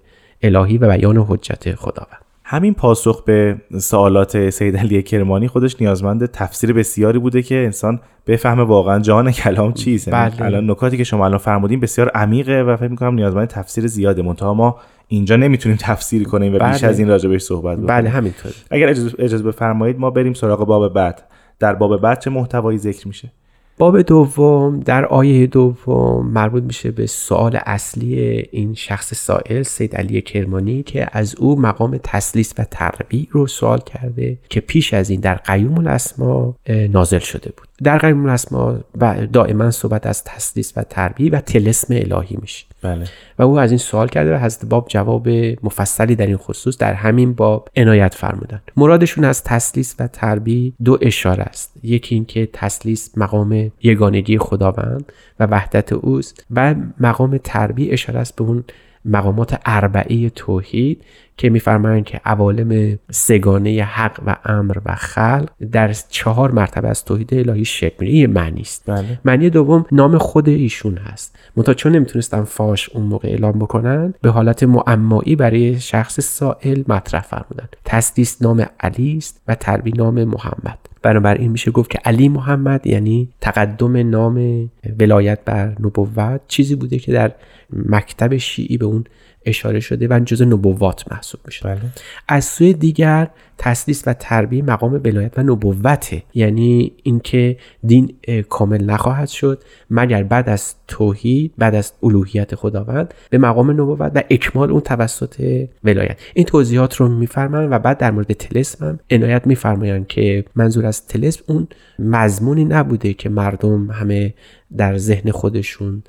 الهی 0.41 0.77
و 0.77 0.87
بیان 0.87 1.17
حجت 1.17 1.75
خداوند. 1.75 2.28
همین 2.51 2.73
پاسخ 2.73 3.23
به 3.23 3.55
سوالات 3.77 4.49
سید 4.49 4.77
علی 4.77 5.03
کرمانی 5.03 5.47
خودش 5.47 5.81
نیازمند 5.81 6.25
تفسیر 6.25 6.73
بسیاری 6.73 7.19
بوده 7.19 7.41
که 7.41 7.55
انسان 7.55 7.99
بفهمه 8.27 8.63
واقعا 8.63 8.99
جان 8.99 9.31
کلام 9.31 9.73
چیست 9.73 10.11
بله. 10.11 10.41
الان 10.41 10.69
نکاتی 10.71 10.97
که 10.97 11.03
شما 11.03 11.25
الان 11.25 11.37
فرمودین 11.37 11.79
بسیار 11.79 12.09
عمیقه 12.09 12.61
و 12.61 12.75
فکر 12.75 12.87
می‌کنم 12.87 13.13
نیازمند 13.13 13.47
تفسیر 13.47 13.87
زیاده. 13.87 14.21
منتها 14.21 14.53
ما 14.53 14.77
اینجا 15.07 15.35
نمی‌تونیم 15.35 15.77
تفسیر 15.81 16.27
کنیم 16.27 16.55
و 16.55 16.59
بیش 16.59 16.79
بله. 16.79 16.89
از 16.89 16.99
این 16.99 17.07
راجع 17.07 17.29
بهش 17.29 17.41
صحبت 17.41 17.73
بکنیم. 17.73 17.87
بله 17.87 18.09
همینطور 18.09 18.51
اگر 18.71 18.89
اجازه 19.19 19.43
بفرمایید 19.43 19.99
ما 19.99 20.09
بریم 20.09 20.33
سراغ 20.33 20.65
باب 20.65 20.93
بعد. 20.93 21.23
در 21.59 21.73
باب 21.73 22.01
بعد 22.01 22.19
چه 22.19 22.29
محتوایی 22.29 22.77
ذکر 22.77 23.07
میشه؟ 23.07 23.31
باب 23.79 24.01
دوم 24.01 24.79
در 24.79 25.05
آیه 25.05 25.47
دوم 25.47 26.27
مربوط 26.27 26.63
میشه 26.63 26.91
به 26.91 27.05
سوال 27.07 27.59
اصلی 27.65 28.19
این 28.51 28.73
شخص 28.73 29.13
سائل 29.13 29.63
سید 29.63 29.95
علی 29.95 30.21
کرمانی 30.21 30.83
که 30.83 31.07
از 31.11 31.35
او 31.35 31.59
مقام 31.59 31.99
تسلیس 32.03 32.53
و 32.57 32.63
تربیع 32.71 33.27
رو 33.31 33.47
سوال 33.47 33.79
کرده 33.79 34.37
که 34.49 34.59
پیش 34.59 34.93
از 34.93 35.09
این 35.09 35.19
در 35.19 35.35
قیوم 35.35 35.77
الاسما 35.77 36.55
نازل 36.89 37.19
شده 37.19 37.51
بود. 37.57 37.68
در 37.83 37.97
قیوم 37.97 38.25
الاسما 38.25 38.79
و 39.01 39.27
دائما 39.33 39.71
صحبت 39.71 40.07
از 40.07 40.23
تسلیس 40.23 40.73
و 40.75 40.83
تربیع 40.83 41.31
و 41.31 41.41
تلسم 41.41 41.93
الهی 41.93 42.37
میشه. 42.41 42.65
بله. 42.81 43.05
و 43.39 43.43
او 43.43 43.59
از 43.59 43.71
این 43.71 43.77
سوال 43.77 44.07
کرده 44.07 44.35
و 44.35 44.39
حضرت 44.39 44.65
باب 44.65 44.87
جواب 44.87 45.29
مفصلی 45.63 46.15
در 46.15 46.27
این 46.27 46.37
خصوص 46.37 46.77
در 46.77 46.93
همین 46.93 47.33
باب 47.33 47.69
عنایت 47.75 48.13
فرمودند. 48.13 48.61
مرادشون 48.77 49.23
از 49.25 49.43
تسلیس 49.43 49.95
و 49.99 50.07
تربیع 50.07 50.73
دو 50.83 50.97
اشاره 51.01 51.43
است. 51.43 51.73
یکی 51.83 52.15
اینکه 52.15 52.49
تسلیس 52.53 53.17
مقام 53.17 53.71
یگانگی 53.83 54.37
خداوند 54.37 55.11
و 55.39 55.45
وحدت 55.45 55.93
اوست 55.93 56.45
و 56.51 56.75
مقام 56.99 57.37
تربیع 57.37 57.93
اشاره 57.93 58.19
است 58.19 58.35
به 58.35 58.43
اون 58.43 58.63
مقامات 59.05 59.59
اربعه 59.65 60.29
توحید 60.29 61.03
که 61.39 61.49
میفرمایند 61.49 62.05
که 62.05 62.21
عوالم 62.25 62.99
سگانه 63.11 63.83
حق 63.83 64.19
و 64.25 64.35
امر 64.45 64.77
و 64.85 64.95
خلق 64.95 65.49
در 65.71 65.93
چهار 65.93 66.51
مرتبه 66.51 66.87
از 66.87 67.05
توحید 67.05 67.33
الهی 67.33 67.65
شکل 67.65 67.95
می‌گیره 67.99 68.19
یه 68.19 68.27
معنی 68.27 68.61
است. 68.61 68.83
بله. 68.85 69.19
معنی 69.25 69.49
دوم 69.49 69.85
نام 69.91 70.17
خود 70.17 70.49
ایشون 70.49 70.97
هست. 70.97 71.35
منتها 71.55 71.73
چون 71.73 71.91
نمی‌تونستن 71.91 72.43
فاش 72.43 72.89
اون 72.89 73.05
موقع 73.05 73.27
اعلام 73.29 73.59
بکنن 73.59 74.13
به 74.21 74.29
حالت 74.29 74.63
معمایی 74.63 75.35
برای 75.35 75.79
شخص 75.79 76.19
سائل 76.19 76.83
مطرح 76.87 77.21
فرمودن. 77.21 77.67
تسلیس 77.85 78.41
نام 78.41 78.65
علی 78.79 79.17
است 79.17 79.41
و 79.47 79.55
تربی 79.55 79.91
نام 79.91 80.23
محمد. 80.23 80.79
بنابراین 81.01 81.51
میشه 81.51 81.71
گفت 81.71 81.89
که 81.89 81.99
علی 82.05 82.29
محمد 82.29 82.87
یعنی 82.87 83.29
تقدم 83.41 84.09
نام 84.09 84.69
ولایت 84.99 85.39
بر 85.45 85.75
نبوت 85.79 86.41
چیزی 86.47 86.75
بوده 86.75 86.99
که 86.99 87.11
در 87.11 87.31
مکتب 87.73 88.37
شیعی 88.37 88.77
به 88.77 88.85
اون 88.85 89.03
اشاره 89.45 89.79
شده 89.79 90.07
و 90.07 90.19
جز 90.19 90.41
نبوات 90.41 91.11
محسوب 91.11 91.41
میشه 91.45 91.63
بله. 91.63 91.79
از 92.27 92.45
سوی 92.45 92.73
دیگر 92.73 93.27
تسلیس 93.57 94.03
و 94.07 94.13
تربیه 94.13 94.63
مقام 94.63 94.93
ولایت 94.93 95.39
و 95.39 95.43
نبوته 95.43 96.23
یعنی 96.33 96.91
اینکه 97.03 97.57
دین 97.83 98.13
کامل 98.49 98.83
نخواهد 98.83 99.27
شد 99.27 99.63
مگر 99.89 100.23
بعد 100.23 100.49
از 100.49 100.75
توحید 100.87 101.53
بعد 101.57 101.75
از 101.75 101.93
الوهیت 102.03 102.55
خداوند 102.55 103.13
به 103.29 103.37
مقام 103.37 103.71
نبوت 103.71 104.11
و 104.15 104.23
اکمال 104.29 104.71
اون 104.71 104.81
توسط 104.81 105.65
ولایت 105.83 106.17
این 106.33 106.45
توضیحات 106.45 106.95
رو 106.95 107.09
میفرمایند 107.09 107.71
و 107.71 107.79
بعد 107.79 107.97
در 107.97 108.11
مورد 108.11 108.33
تلسم 108.33 108.85
هم 108.85 108.99
عنایت 109.09 109.47
میفرمایند 109.47 110.07
که 110.07 110.45
منظور 110.55 110.85
از 110.85 111.07
تلسم 111.07 111.43
اون 111.47 111.67
مضمونی 111.99 112.65
نبوده 112.65 113.13
که 113.13 113.29
مردم 113.29 113.91
همه 113.91 114.33
در 114.77 114.97
ذهن 114.97 115.31
خودشون 115.31 116.03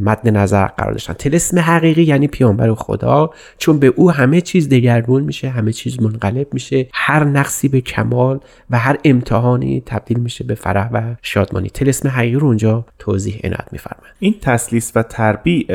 مد 0.00 0.28
نظر 0.28 0.66
قرار 0.66 0.92
داشتن. 0.92 1.12
تلسم 1.12 1.58
حقیقی 1.58 2.02
یعنی 2.02 2.26
پیامبر 2.26 2.74
خدا 2.74 3.30
چون 3.58 3.78
به 3.78 3.86
او 3.86 4.10
همه 4.10 4.40
چیز 4.40 4.68
دگرگون 4.68 5.22
میشه 5.22 5.48
همه 5.48 5.72
چیز 5.72 6.02
منقلب 6.02 6.54
میشه 6.54 6.88
هر 6.92 7.24
نقصی 7.24 7.68
به 7.68 7.80
کمال 7.80 8.40
و 8.70 8.78
هر 8.78 8.98
امتحانی 9.04 9.82
تبدیل 9.86 10.18
میشه 10.18 10.44
به 10.44 10.54
فرح 10.54 10.90
و 10.92 11.14
شادمانی. 11.22 11.70
تلسم 11.70 12.08
حقیقی 12.08 12.36
رو 12.36 12.46
اونجا 12.46 12.84
توضیح 12.98 13.40
عنایت 13.44 13.68
میفرمایند 13.72 14.16
این 14.18 14.34
تسلیس 14.42 14.92
و 14.94 15.02
تربی 15.02 15.66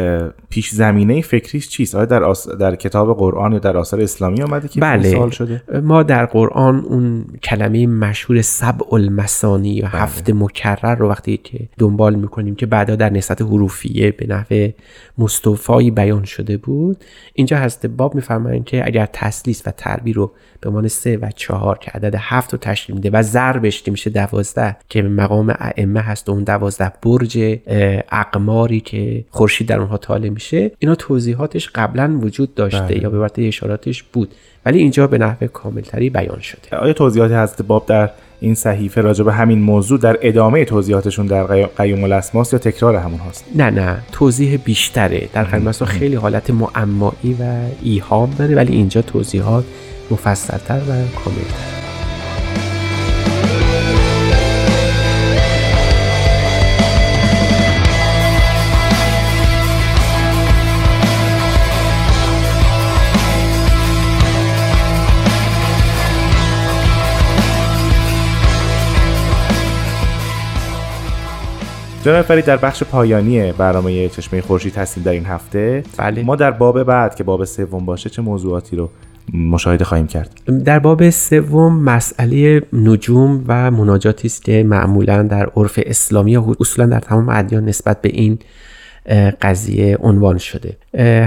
پیش 0.50 0.70
زمینه 0.70 1.22
فکریش 1.22 1.70
چیست؟ 1.70 1.96
آیا 1.96 2.06
در, 2.06 2.34
در 2.60 2.76
کتاب 2.76 3.18
قرآن 3.18 3.52
یا 3.52 3.60
در 3.60 3.78
آثار 3.78 4.02
اسلامی 4.02 4.42
آمده 4.42 4.68
که 4.68 4.80
بله. 4.80 5.30
شده؟ 5.30 5.62
ما 5.84 6.04
در 6.04 6.26
قرآن 6.26 6.80
اون 6.80 7.26
کلمه 7.44 7.88
مشهور 7.88 8.42
سبع 8.42 8.94
المسانی 8.94 9.70
یا 9.70 9.90
بله. 9.94 10.02
هفت 10.02 10.30
مکرر 10.30 10.96
رو 10.96 11.10
وقتی 11.10 11.38
که 11.38 11.70
دنبال 11.78 12.11
می‌کنیم 12.16 12.56
که 12.56 12.66
بعدا 12.66 12.96
در 12.96 13.10
نسبت 13.10 13.42
حروفیه 13.42 14.12
به 14.12 14.28
نحو 14.28 14.72
مصطفایی 15.18 15.92
بیان 15.92 16.24
شده 16.24 16.58
بود. 16.58 17.04
اینجا 17.34 17.58
هست 17.58 17.86
باب 17.86 18.16
میفرمایند 18.16 18.66
که 18.66 18.86
اگر 18.86 19.08
تسلیس 19.14 19.64
و 19.66 19.72
تربی 19.72 20.14
رو 20.14 20.32
به 20.62 20.70
عنوان 20.70 20.88
سه 20.88 21.18
و 21.18 21.30
چهار 21.36 21.78
که 21.78 21.92
عدد 21.92 22.16
هفت 22.18 22.54
رو 22.54 22.60
تشکیل 22.60 22.96
میده 22.96 23.10
و 23.10 23.22
ضربش 23.22 23.82
که 23.82 23.92
میشه 23.92 24.10
دوازده 24.10 24.78
که 24.90 25.02
مقام 25.02 25.56
ائمه 25.60 26.00
هست 26.00 26.30
و 26.30 26.32
اون 26.32 26.44
دوازده 26.44 26.92
برج 27.02 27.60
اقماری 28.12 28.80
که 28.80 29.26
خورشید 29.30 29.68
در 29.68 29.80
اونها 29.80 29.98
طالع 29.98 30.30
میشه 30.30 30.72
اینا 30.80 30.96
توضیحاتش 30.96 31.70
قبلا 31.76 32.20
وجود 32.22 32.56
داشته 32.56 32.82
بله. 32.82 33.04
یا 33.04 33.10
به 33.10 33.48
اشاراتش 33.48 34.04
بود. 34.04 34.36
ولی 34.66 34.80
اینجا 34.80 35.08
به 35.08 35.18
نحو 35.18 35.48
کاملتری 35.48 36.10
بیان 36.10 36.40
شده. 36.40 36.78
آیا 36.78 36.94
توضیحات 36.94 37.32
حضرت 37.32 37.62
باب 37.62 37.86
در 37.86 38.10
این 38.44 38.56
صحیفه 38.56 39.02
راجع 39.02 39.24
به 39.24 39.34
همین 39.34 39.60
موضوع 39.62 40.00
در 40.00 40.18
ادامه 40.22 40.66
توضیحاتشون 40.66 41.26
در 41.26 41.44
قی- 41.44 41.68
قیوم 41.78 42.04
الاسماس 42.04 42.54
یا 42.54 42.60
تکرار 42.60 42.96
همون 42.96 43.20
هاست؟ 43.20 43.46
نه 43.56 43.70
نه. 43.70 43.98
توضیح 44.12 44.58
بیشتره. 44.58 45.30
در 45.34 45.44
قیوم 45.44 45.72
خیلی 45.72 46.16
حالت 46.16 46.50
معمایی 46.50 47.34
و 47.40 47.44
ایهام 47.82 48.30
داره 48.38 48.56
ولی 48.56 48.74
اینجا 48.74 49.02
توضیحات 49.02 49.64
مفصلتر 50.12 50.78
و 50.80 50.92
کاملتر. 51.24 51.91
جناب 72.04 72.22
فرید 72.22 72.46
در 72.46 72.58
بخش 72.58 72.84
پایانی 72.84 73.52
برنامه 73.52 74.10
چشمه 74.10 74.42
خورشید 74.42 74.76
هستیم 74.76 75.04
در 75.04 75.12
این 75.12 75.26
هفته 75.26 75.84
بله. 75.98 76.24
ما 76.24 76.36
در 76.36 76.52
باب 76.52 76.84
بعد 76.84 77.16
که 77.16 77.24
باب 77.24 77.46
سوم 77.46 77.86
باشه 77.86 78.10
چه 78.10 78.22
موضوعاتی 78.22 78.76
رو 78.76 78.90
مشاهده 79.34 79.86
خواهیم 79.86 80.08
کرد 80.08 80.42
در 80.66 80.80
باب 80.80 81.10
سوم 81.10 81.84
مسئله 81.84 82.62
نجوم 82.74 83.46
و 83.48 83.72
مناجاتی 83.72 84.28
است 84.28 84.44
که 84.44 84.64
معمولا 84.64 85.24
در 85.24 85.50
عرف 85.56 85.80
اسلامی 85.86 86.32
یا 86.32 86.56
اصولا 86.60 86.88
در 86.88 87.00
تمام 87.00 87.30
ادیان 87.30 87.66
نسبت 87.66 88.02
به 88.02 88.10
این 88.10 88.40
قضیه 89.42 89.98
عنوان 89.98 90.38
شده. 90.38 90.78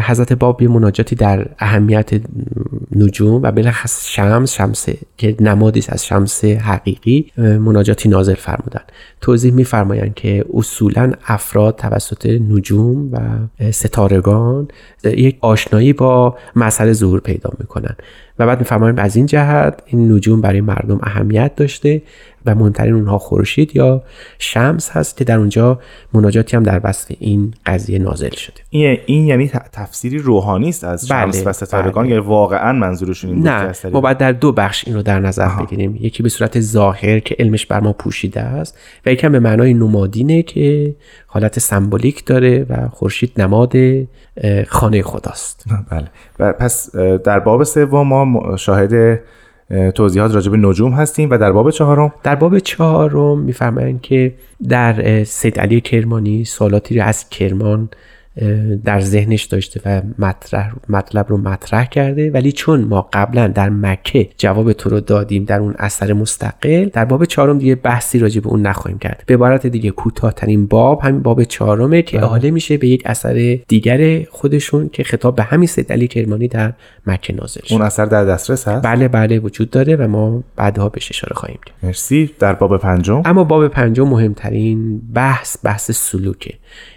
حضرت 0.00 0.32
باب 0.32 0.62
یه 0.62 0.68
مناجاتی 0.68 1.16
در 1.16 1.46
اهمیت 1.58 2.10
نجوم 2.96 3.42
و 3.42 3.52
بلخص 3.52 4.08
شمس 4.08 4.52
شمس 4.54 4.86
که 5.16 5.36
نمادی 5.40 5.80
است 5.80 5.92
از 5.92 6.06
شمس 6.06 6.44
حقیقی 6.44 7.32
مناجاتی 7.36 8.08
نازل 8.08 8.34
فرمودن. 8.34 8.80
توضیح 9.20 9.52
میفرمایند 9.52 10.14
که 10.14 10.44
اصولا 10.54 11.12
افراد 11.26 11.76
توسط 11.76 12.26
نجوم 12.26 13.10
و 13.12 13.18
ستارگان 13.70 14.68
یک 15.04 15.38
آشنایی 15.40 15.92
با 15.92 16.36
مسئله 16.56 16.92
ظهور 16.92 17.20
پیدا 17.20 17.50
می‌کنن. 17.58 17.96
و 18.38 18.46
بعد 18.46 18.58
میفرمایند 18.58 19.00
از 19.00 19.16
این 19.16 19.26
جهت 19.26 19.82
این 19.86 20.12
نجوم 20.12 20.40
برای 20.40 20.60
مردم 20.60 21.00
اهمیت 21.02 21.56
داشته 21.56 22.02
و 22.46 22.54
مهمترین 22.54 22.94
اونها 22.94 23.18
خورشید 23.18 23.76
یا 23.76 24.02
شمس 24.38 24.90
هست 24.90 25.16
که 25.16 25.24
در 25.24 25.38
اونجا 25.38 25.80
مناجاتی 26.12 26.56
هم 26.56 26.62
در 26.62 26.80
وصف 26.84 27.12
این 27.18 27.54
قضیه 27.66 27.98
نازل 27.98 28.30
شده. 28.30 28.60
این, 28.70 28.98
این 29.06 29.26
یعنی 29.26 29.48
تفسیری 29.72 30.18
روحانی 30.18 30.68
است 30.68 30.84
از 30.84 31.08
بله، 31.08 31.32
شمس 31.32 31.46
و 31.46 31.52
ستارگان 31.52 32.06
بله. 32.06 32.14
یا 32.14 32.22
واقعا 32.22 32.72
منظورشون 32.72 33.30
این 33.30 33.38
بود 33.38 33.48
نه 33.48 33.72
ما 33.92 34.00
باید 34.00 34.18
در 34.18 34.32
دو 34.32 34.52
بخش 34.52 34.84
این 34.86 34.96
رو 34.96 35.02
در 35.02 35.20
نظر 35.20 35.48
بگیریم. 35.48 35.98
یکی 36.00 36.22
به 36.22 36.28
صورت 36.28 36.60
ظاهر 36.60 37.18
که 37.18 37.36
علمش 37.38 37.66
بر 37.66 37.80
ما 37.80 37.92
پوشیده 37.92 38.40
است 38.40 38.78
و 39.06 39.12
یکم 39.12 39.32
به 39.32 39.40
معنای 39.40 39.74
نمادینه 39.74 40.42
که 40.42 40.94
حالت 41.26 41.58
سمبولیک 41.58 42.24
داره 42.24 42.66
و 42.68 42.88
خورشید 42.88 43.40
نماد 43.40 43.72
خانه 44.66 45.02
خداست. 45.02 45.64
بله. 45.90 46.08
و 46.38 46.52
پس 46.52 46.96
در 46.96 47.40
باب 47.40 47.64
سوم 47.64 48.08
ما 48.08 48.56
شاهد 48.56 48.94
اه، 48.94 49.18
توضیحات 49.94 50.34
راجع 50.34 50.50
به 50.50 50.56
نجوم 50.56 50.92
هستیم 50.92 51.30
و 51.30 51.38
در 51.38 51.52
باب 51.52 51.70
چهارم؟ 51.70 52.12
در 52.22 52.34
باب 52.34 52.58
چهارم 52.58 53.38
میفرمایند 53.38 54.00
که 54.00 54.34
در 54.68 55.24
سید 55.24 55.60
علی 55.60 55.80
کرمانی 55.80 56.44
سوالاتی 56.44 56.98
رو 56.98 57.04
از 57.04 57.28
کرمان 57.28 57.88
در 58.84 59.00
ذهنش 59.00 59.44
داشته 59.44 59.80
و 59.84 60.02
مطرح 60.18 60.72
مطلب 60.88 61.26
رو 61.28 61.36
مطرح 61.36 61.84
کرده 61.84 62.30
ولی 62.30 62.52
چون 62.52 62.84
ما 62.84 63.08
قبلا 63.12 63.46
در 63.46 63.70
مکه 63.70 64.28
جواب 64.38 64.72
تو 64.72 64.90
رو 64.90 65.00
دادیم 65.00 65.44
در 65.44 65.60
اون 65.60 65.74
اثر 65.78 66.12
مستقل 66.12 66.88
در 66.92 67.04
باب 67.04 67.24
چهارم 67.24 67.58
دیگه 67.58 67.74
بحثی 67.74 68.18
راجع 68.18 68.40
به 68.40 68.48
اون 68.48 68.62
نخواهیم 68.62 68.98
کرد. 68.98 69.22
به 69.26 69.34
عبارت 69.34 69.66
دیگه 69.66 69.90
کوتاهترین 69.90 70.66
باب 70.66 71.00
همین 71.00 71.22
باب 71.22 71.44
چهارمه 71.44 72.02
که 72.02 72.22
احاله 72.22 72.50
میشه 72.50 72.76
به 72.76 72.88
یک 72.88 73.02
اثر 73.06 73.58
دیگر 73.68 74.24
خودشون 74.30 74.88
که 74.88 75.04
خطاب 75.04 75.36
به 75.36 75.42
همین 75.42 75.66
سید 75.66 75.92
علی 75.92 76.08
کرمانی 76.08 76.48
در 76.48 76.72
مکه 77.06 77.32
نازل 77.32 77.60
شد. 77.64 77.74
اون 77.74 77.82
اثر 77.82 78.04
در 78.04 78.24
دسترس 78.24 78.68
هست؟ 78.68 78.86
بله 78.86 79.08
بله 79.08 79.38
وجود 79.38 79.70
داره 79.70 79.96
و 79.96 80.08
ما 80.08 80.44
بعدها 80.56 80.88
بهش 80.88 81.10
اشاره 81.10 81.34
خواهیم 81.34 81.58
کرد. 81.66 81.76
مرسی. 81.82 82.30
در 82.38 82.52
باب 82.52 82.76
پنجم؟ 82.76 83.22
اما 83.24 83.44
باب 83.44 83.68
پنجم 83.68 84.08
مهمترین 84.08 85.00
بحث 85.14 85.56
بحث 85.64 85.90
سلوکه. 85.90 86.54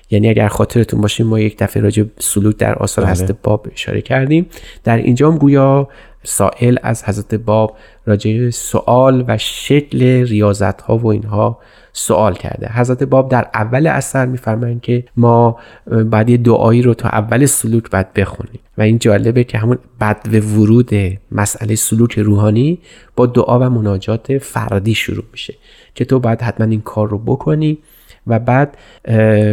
یعنی 0.09 0.29
اگر 0.29 0.47
خاطرتون 0.47 1.01
باشه 1.01 1.23
ما 1.23 1.39
یک 1.39 1.57
دفعه 1.57 1.83
راجع 1.83 2.03
سلوک 2.19 2.57
در 2.57 2.75
آثار 2.75 3.05
بله. 3.05 3.11
حضرت 3.11 3.31
باب 3.43 3.67
اشاره 3.73 4.01
کردیم. 4.01 4.45
در 4.83 4.97
اینجا 4.97 5.31
هم 5.31 5.37
گویا 5.37 5.87
سائل 6.23 6.77
از 6.83 7.03
حضرت 7.03 7.35
باب 7.35 7.77
راجع 8.05 8.49
سوال 8.49 9.25
و 9.27 9.37
شکل 9.37 10.01
ریاضت 10.03 10.81
ها 10.81 10.97
و 10.97 11.07
اینها 11.07 11.59
سوال 11.93 12.33
کرده. 12.33 12.71
حضرت 12.73 13.03
باب 13.03 13.29
در 13.29 13.47
اول 13.53 13.87
اثر 13.87 14.25
میفرمایند 14.25 14.81
که 14.81 15.03
ما 15.17 15.57
بعد 15.87 16.29
یه 16.29 16.37
دعایی 16.37 16.81
رو 16.81 16.93
تا 16.93 17.09
اول 17.09 17.45
سلوک 17.45 17.89
باید 17.91 18.13
بخونیم. 18.13 18.59
و 18.77 18.81
این 18.81 18.99
جالبه 18.99 19.43
که 19.43 19.57
همون 19.57 19.77
بد 20.01 20.27
ورود 20.33 20.89
مسئله 21.31 21.75
سلوک 21.75 22.19
روحانی 22.19 22.79
با 23.15 23.25
دعا 23.25 23.59
و 23.59 23.69
مناجات 23.69 24.37
فردی 24.37 24.95
شروع 24.95 25.25
میشه 25.31 25.53
که 25.95 26.05
تو 26.05 26.19
باید 26.19 26.41
حتما 26.41 26.67
این 26.67 26.81
کار 26.81 27.09
رو 27.09 27.17
بکنی. 27.17 27.77
و 28.27 28.39
بعد 28.39 28.77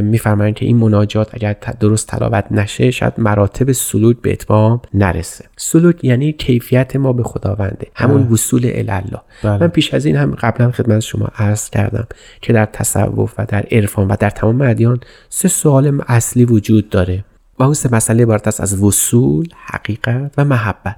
میفرمایند 0.05 0.55
که 0.55 0.67
این 0.67 0.77
مناجات 0.77 1.35
اگر 1.35 1.57
درست 1.81 2.09
تلاوت 2.09 2.45
نشه 2.51 2.91
شاید 2.91 3.13
مراتب 3.19 3.73
سلوک 3.73 4.17
به 4.17 4.33
اتمام 4.33 4.81
نرسه. 4.95 5.45
سلوک 5.57 6.05
یعنی 6.05 6.33
کیفیت 6.33 6.97
ما 6.97 7.13
به 7.13 7.23
خداونده 7.23 7.87
همون 7.95 8.23
وصول 8.23 8.71
الله 8.75 9.03
بله. 9.43 9.59
من 9.59 9.69
پیش 9.69 9.95
از 9.95 10.07
این 10.07 10.17
هم 10.17 10.35
قبلا 10.35 10.71
خدمت 10.71 11.01
شما 11.01 11.29
عرض 11.39 11.71
کردم 11.71 12.07
که 12.41 12.53
در 12.53 12.67
تصوف 12.67 13.35
و 13.39 13.47
در 13.49 13.67
عرفان 13.71 14.09
و 14.09 14.17
در 14.21 14.31
تمام 14.31 14.63
ادیان 14.63 15.01
سه 15.29 15.49
سوال 15.49 16.03
اصلی 16.09 16.45
وجود 16.45 16.91
داره. 16.91 17.25
و 17.59 17.63
اون 17.63 17.75
سه 17.75 17.89
مسئله 17.93 18.23
عبارت 18.23 18.49
است 18.49 18.61
از 18.61 18.83
وصول 18.83 19.49
حقیقت 19.67 20.35
و 20.39 20.45
محبت. 20.45 20.97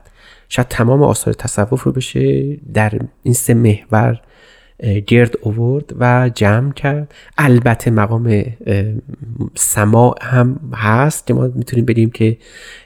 شاید 0.48 0.68
تمام 0.68 1.02
آثار 1.02 1.34
تصوف 1.34 1.82
رو 1.82 1.92
بشه 1.92 2.56
در 2.74 2.92
این 3.22 3.34
سه 3.34 3.54
محور 3.54 4.20
گرد 5.06 5.34
اوورد 5.42 5.92
و 5.98 6.30
جمع 6.34 6.72
کرد. 6.72 7.14
البته 7.38 7.90
مقام 7.90 8.44
اه، 8.66 8.84
سماع 9.54 10.14
هم 10.22 10.60
هست 10.74 11.26
که 11.26 11.34
ما 11.34 11.50
می‌تونیم 11.54 11.84
بگیم 11.84 12.10
که 12.10 12.36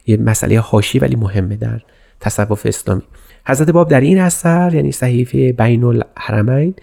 یه 0.07 0.16
مسئله 0.16 0.61
حاشی 0.61 0.98
ولی 0.98 1.16
مهمه 1.16 1.57
در 1.57 1.81
تصوف 2.20 2.66
اسلامی. 2.66 3.03
حضرت 3.46 3.70
باب 3.70 3.88
در 3.88 4.00
این 4.00 4.18
اثر 4.18 4.70
یعنی 4.74 4.92
صحیفه 4.92 5.53
بین 5.53 5.85
الحرمین 5.85 6.74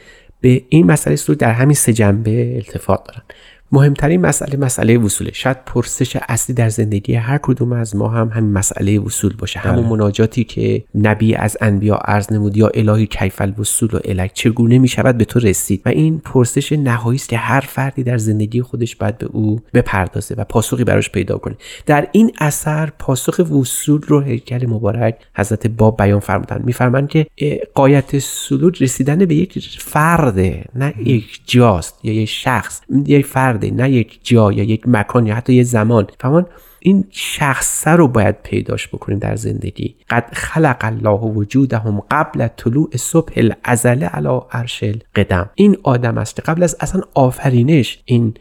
به 0.42 0.64
این 0.70 0.86
مسئله 0.86 1.16
سلوک 1.16 1.40
در 1.40 1.52
همین 1.52 1.76
سه 1.76 1.94
جنبه 1.94 2.56
التفات 2.56 3.04
دارن. 3.08 3.22
مهمترین 3.72 4.22
مسئله 4.22 4.58
مسئله 4.58 4.98
وصوله. 4.98 5.32
شاید 5.34 5.58
پرسش 5.66 6.18
اصلی 6.30 6.56
در 6.56 6.70
زندگی 6.70 7.14
هر 7.14 7.38
کدوم 7.38 7.74
از 7.74 7.96
ما 7.96 8.08
هم 8.08 8.28
همین 8.28 8.54
مسئله 8.54 9.00
وصول 9.00 9.36
باشه. 9.36 9.60
همون 9.60 9.82
بله. 9.82 9.90
مناجاتی 9.90 10.44
که 10.44 10.84
نبی 10.96 11.36
از 11.36 11.58
انبیا 11.62 11.96
عرض 11.96 12.32
نمود 12.32 12.58
یا 12.58 12.68
الهی 12.68 13.08
کیف 13.08 13.42
الوصول 13.42 13.90
و 13.94 14.00
الک 14.06 14.32
چگونه 14.34 14.78
می 14.78 14.88
شود 14.88 15.18
به 15.18 15.26
تو 15.26 15.40
رسید؟ 15.40 15.82
و 15.86 15.90
این 15.90 16.20
پرسش 16.20 16.72
نهایی 16.72 17.16
است 17.16 17.30
که 17.30 17.38
هر 17.38 17.60
فردی 17.60 18.04
در 18.04 18.18
زندگی 18.18 18.62
خودش 18.62 18.96
باید 18.96 19.18
به 19.18 19.26
او 19.26 19.62
بپردازه 19.74 20.36
و 20.36 20.44
پاسخی 20.44 20.84
براش 20.84 21.10
پیدا 21.10 21.38
کنه. 21.38 21.56
در 21.86 22.08
این 22.12 22.32
اثر 22.40 22.90
پاسخ 23.00 23.40
وصول 23.40 24.02
رو 24.08 24.22
هیکل 24.22 24.66
مبارک 24.66 25.16
حضرت 25.36 25.68
باب 25.68 25.98
بیان 25.98 26.20
فرمودن 26.20 26.62
میفرمایند 26.66 27.10
که 27.10 27.28
قایت 27.76 28.20
سلوک 28.20 28.82
رسیدن 28.82 29.26
به 29.26 29.36
یک 29.36 29.80
فرده 29.80 30.66
نه 30.76 30.94
یک 31.06 31.42
جاست 31.46 32.00
یا 32.04 32.14
یک 32.14 32.30
شخص 32.30 32.82
یک 33.06 33.26
فرده 33.58 33.72
نه 33.72 33.92
یک 33.92 34.20
جا 34.24 34.52
یا 34.52 34.64
یک 34.64 34.84
مکان 34.88 35.28
یا 35.28 35.36
حتی 35.36 35.54
یک 35.54 35.64
زمان. 35.64 36.08
فرمان 36.20 36.46
این 36.80 37.06
شخصه 37.12 37.92
رو 37.92 38.08
باید 38.08 38.36
پیداش 38.44 38.88
بکنیم 38.88 39.20
در 39.20 39.36
زندگی. 39.36 39.96
قد 40.10 40.30
خلق 40.34 40.78
الله 40.80 41.20
وجودهم 41.20 42.02
قبل 42.12 42.48
طلوع 42.48 42.90
صبح 42.98 43.34
الازل 43.36 44.04
علی 44.04 44.40
عرش 44.52 44.84
القدم. 44.84 45.50
این 45.56 45.78
آدم 45.84 46.18
است 46.18 46.40
قبل 46.40 46.64
از 46.64 46.78
اصلا 46.80 47.02
آفرینش 47.14 48.00
این 48.06 48.34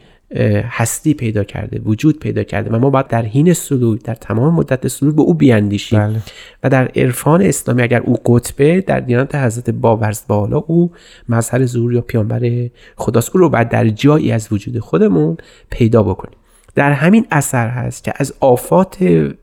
هستی 0.69 1.13
پیدا 1.13 1.43
کرده 1.43 1.81
وجود 1.85 2.19
پیدا 2.19 2.43
کرده 2.43 2.69
و 2.69 2.79
ما 2.79 2.89
باید 2.89 3.07
در 3.07 3.21
حین 3.21 3.53
سلوک 3.53 4.03
در 4.03 4.15
تمام 4.15 4.53
مدت 4.53 4.87
سلوک 4.87 5.15
به 5.15 5.21
او 5.21 5.33
بیاندیشیم 5.33 5.99
بله. 5.99 6.21
و 6.63 6.69
در 6.69 6.87
عرفان 6.95 7.41
اسلامی 7.41 7.81
اگر 7.81 8.01
او 8.01 8.15
قطبه 8.25 8.81
در 8.81 8.99
دیانت 8.99 9.35
حضرت 9.35 9.69
باورز 9.69 10.21
بالا 10.27 10.57
او 10.57 10.91
مظهر 11.29 11.65
ظهور 11.65 11.93
یا 11.93 12.01
پیانبر 12.01 12.69
خداست 12.95 13.35
او 13.35 13.39
رو 13.39 13.49
بعد 13.49 13.69
در 13.69 13.89
جایی 13.89 14.31
از 14.31 14.47
وجود 14.51 14.79
خودمون 14.79 15.37
پیدا 15.69 16.03
بکنیم 16.03 16.37
در 16.75 16.91
همین 16.91 17.27
اثر 17.31 17.67
هست 17.67 18.03
که 18.03 18.13
از 18.15 18.33
آفات 18.39 18.97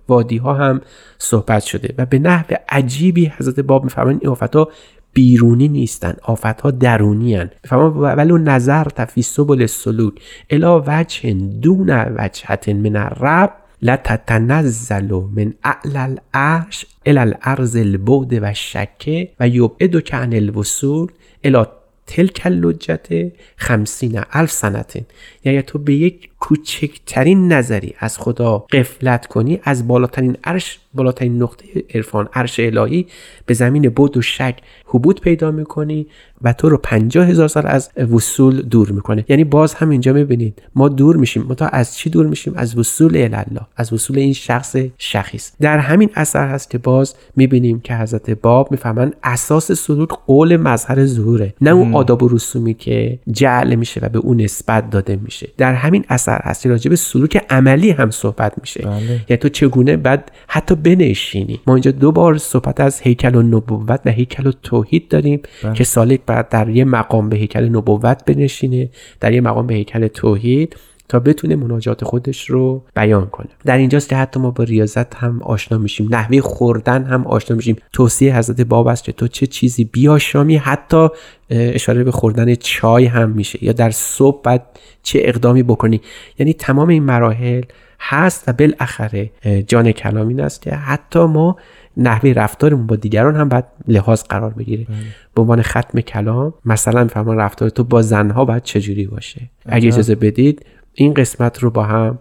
وادی 0.08 0.36
ها 0.36 0.54
هم 0.54 0.80
صحبت 1.18 1.62
شده 1.62 1.94
و 1.98 2.06
به 2.06 2.18
نحو 2.18 2.54
عجیبی 2.68 3.26
حضرت 3.26 3.60
باب 3.60 3.84
میفرمایند 3.84 4.20
این 4.22 4.30
آفت 4.30 4.56
ها 4.56 4.68
بیرونی 5.14 5.68
نیستن 5.68 6.16
آفت 6.22 6.60
ها 6.60 6.70
درونی 6.70 7.34
هن 7.34 7.50
ولو 7.72 8.38
نظر 8.38 8.84
تفی 8.84 9.22
سبل 9.22 9.60
السلوک 9.60 10.14
الا 10.50 10.80
وجه 10.86 11.32
دون 11.32 11.90
وجهت 11.90 12.68
من 12.68 12.96
الرب 12.96 13.50
لتتنزل 13.82 15.22
من 15.36 15.52
اعلى 15.64 15.98
العرش 16.34 16.86
الى 17.06 17.20
الارض 17.20 17.76
البعد 17.76 18.42
و 18.42 18.44
الشکه 18.44 19.28
و 19.40 19.48
یبعد 19.48 20.14
عن 20.14 20.32
الوصول 20.32 21.12
الى 21.44 21.64
تلک 22.06 22.42
اللجت 22.44 23.32
خمسین 23.56 24.20
الف 24.32 24.50
سنتین 24.50 25.04
یعنی 25.44 25.62
تو 25.62 25.78
به 25.78 25.94
یک 25.94 26.30
کوچکترین 26.44 27.52
نظری 27.52 27.94
از 27.98 28.18
خدا 28.18 28.58
قفلت 28.58 29.26
کنی 29.26 29.60
از 29.62 29.88
بالاترین 29.88 30.36
عرش 30.44 30.78
بالاترین 30.94 31.42
نقطه 31.42 31.64
عرفان 31.94 32.28
عرش 32.32 32.60
الهی 32.60 33.06
به 33.46 33.54
زمین 33.54 33.88
بود 33.88 34.16
و 34.16 34.22
شک 34.22 34.58
حبوط 34.86 35.20
پیدا 35.20 35.50
می‌کنی 35.50 36.06
و 36.42 36.52
تو 36.52 36.68
رو 36.68 36.76
پنجاه 36.76 37.26
هزار 37.26 37.48
سال 37.48 37.66
از 37.66 37.90
وصول 37.98 38.62
دور 38.62 38.90
می‌کنه. 38.90 39.24
یعنی 39.28 39.44
باز 39.44 39.74
هم 39.74 39.90
اینجا 39.90 40.12
می‌بینید 40.12 40.62
ما 40.74 40.88
دور 40.88 41.16
میشیم. 41.16 41.42
ما 41.42 41.54
تا 41.54 41.66
از 41.66 41.96
چی 41.96 42.10
دور 42.10 42.26
میشیم؟ 42.26 42.52
از 42.56 42.78
وصول 42.78 43.16
الله 43.16 43.60
از 43.76 43.92
وصول 43.92 44.18
این 44.18 44.32
شخص 44.32 44.76
شخیص 44.98 45.52
در 45.60 45.78
همین 45.78 46.10
اثر 46.14 46.48
هست 46.48 46.70
که 46.70 46.78
باز 46.78 47.14
می‌بینیم 47.36 47.80
که 47.80 47.96
حضرت 47.96 48.30
باب 48.30 48.70
می‌فهمن 48.70 49.12
اساس 49.22 49.72
سلوک 49.72 50.08
قول 50.08 50.56
مظهر 50.56 51.06
ظهوره. 51.06 51.54
نه 51.60 51.70
اون 51.70 51.94
آداب 51.94 52.22
و 52.22 52.28
رسومی 52.28 52.74
که 52.74 53.18
جعل 53.30 53.74
میشه 53.74 54.00
و 54.00 54.08
به 54.08 54.18
اون 54.18 54.40
نسبت 54.40 54.90
داده 54.90 55.16
میشه. 55.16 55.48
در 55.56 55.74
همین 55.74 56.04
اثر 56.08 56.33
هست 56.44 56.62
که 56.62 56.68
راجع 56.68 56.90
به 56.90 56.96
سلوک 56.96 57.44
عملی 57.50 57.90
هم 57.90 58.10
صحبت 58.10 58.52
میشه. 58.60 58.82
بله. 58.82 59.20
یعنی 59.28 59.36
تو 59.36 59.48
چگونه 59.48 59.96
بعد 59.96 60.30
حتی 60.48 60.74
بنشینی؟ 60.74 61.60
ما 61.66 61.74
اینجا 61.74 61.90
دو 61.90 62.12
بار 62.12 62.38
صحبت 62.38 62.80
از 62.80 63.00
هیکل 63.00 63.34
و 63.34 63.42
نبوت 63.42 64.00
و 64.04 64.10
هیکل 64.10 64.46
و 64.46 64.52
توحید 64.62 65.08
داریم 65.08 65.42
که 65.74 65.84
سالک 65.84 66.20
بعد 66.26 66.48
در 66.48 66.68
یه 66.68 66.84
مقام 66.84 67.28
به 67.28 67.36
هیکل 67.36 67.68
نبوت 67.68 68.24
بنشینه 68.24 68.88
در 69.20 69.32
یه 69.32 69.40
مقام 69.40 69.66
به 69.66 69.74
هیکل 69.74 70.08
توحید. 70.08 70.76
تا 71.08 71.20
بتونه 71.20 71.56
مناجات 71.56 72.04
خودش 72.04 72.50
رو 72.50 72.82
بیان 72.96 73.26
کنه. 73.26 73.48
در 73.64 73.76
اینجاست 73.76 74.08
که 74.08 74.16
حتی 74.16 74.40
ما 74.40 74.50
با 74.50 74.64
ریاضت 74.64 75.14
هم 75.14 75.42
آشنا 75.42 75.78
میشیم. 75.78 76.08
نحوه 76.10 76.40
خوردن 76.40 77.04
هم 77.04 77.26
آشنا 77.26 77.56
میشیم. 77.56 77.76
توصیه 77.92 78.36
حضرت 78.36 78.60
باب 78.60 78.86
است 78.86 79.04
که 79.04 79.12
تو 79.12 79.28
چه 79.28 79.46
چیزی 79.46 79.84
بیاشامی 79.84 80.56
حتی 80.56 81.08
اشاره 81.50 82.04
به 82.04 82.10
خوردن 82.10 82.54
چای 82.54 83.06
هم 83.06 83.30
میشه. 83.30 83.64
یا 83.64 83.72
در 83.72 83.90
صبح 83.90 84.42
بعد 84.42 84.66
چه 85.02 85.18
اقدامی 85.22 85.62
بکنی. 85.62 86.00
یعنی 86.38 86.52
تمام 86.52 86.88
این 86.88 87.02
مراحل 87.02 87.62
هست 88.00 88.44
و 88.48 88.52
بالاخره 88.52 89.30
جان 89.66 89.92
کلام 89.92 90.28
این 90.28 90.40
است 90.40 90.62
که 90.62 90.70
حتی 90.70 91.18
ما 91.18 91.56
نحوه 91.96 92.30
رفتارمون 92.30 92.86
با 92.86 92.96
دیگران 92.96 93.36
هم 93.36 93.48
باید 93.48 93.64
لحاظ 93.88 94.22
قرار 94.22 94.50
بگیره 94.50 94.86
به 95.34 95.42
عنوان 95.42 95.62
ختم 95.62 96.00
کلام 96.00 96.54
مثلا 96.64 97.02
می‌فهمن 97.02 97.36
رفتار 97.36 97.68
تو 97.68 97.84
با 97.84 98.02
زنها 98.02 98.44
باید 98.44 98.62
چجوری 98.62 99.06
باشه؟ 99.06 99.40
اگه 99.66 99.88
اجازه 99.88 100.14
بدید 100.14 100.66
این 100.94 101.14
قسمت 101.14 101.58
رو 101.58 101.70
با 101.70 101.84
هم 101.84 102.18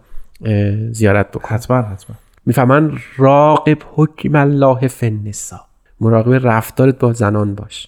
زیارت 0.91 1.31
بکنیم 1.31 1.55
حتما 1.55 1.81
حتما. 1.81 2.15
می‌فهمن 2.45 2.91
راقب 3.17 3.77
حکم 3.95 4.35
الله 4.35 4.87
فی 4.87 5.05
النساء. 5.05 5.59
مراقب 6.01 6.47
رفتارت 6.47 6.99
با 6.99 7.13
زنان 7.13 7.55
باش. 7.55 7.87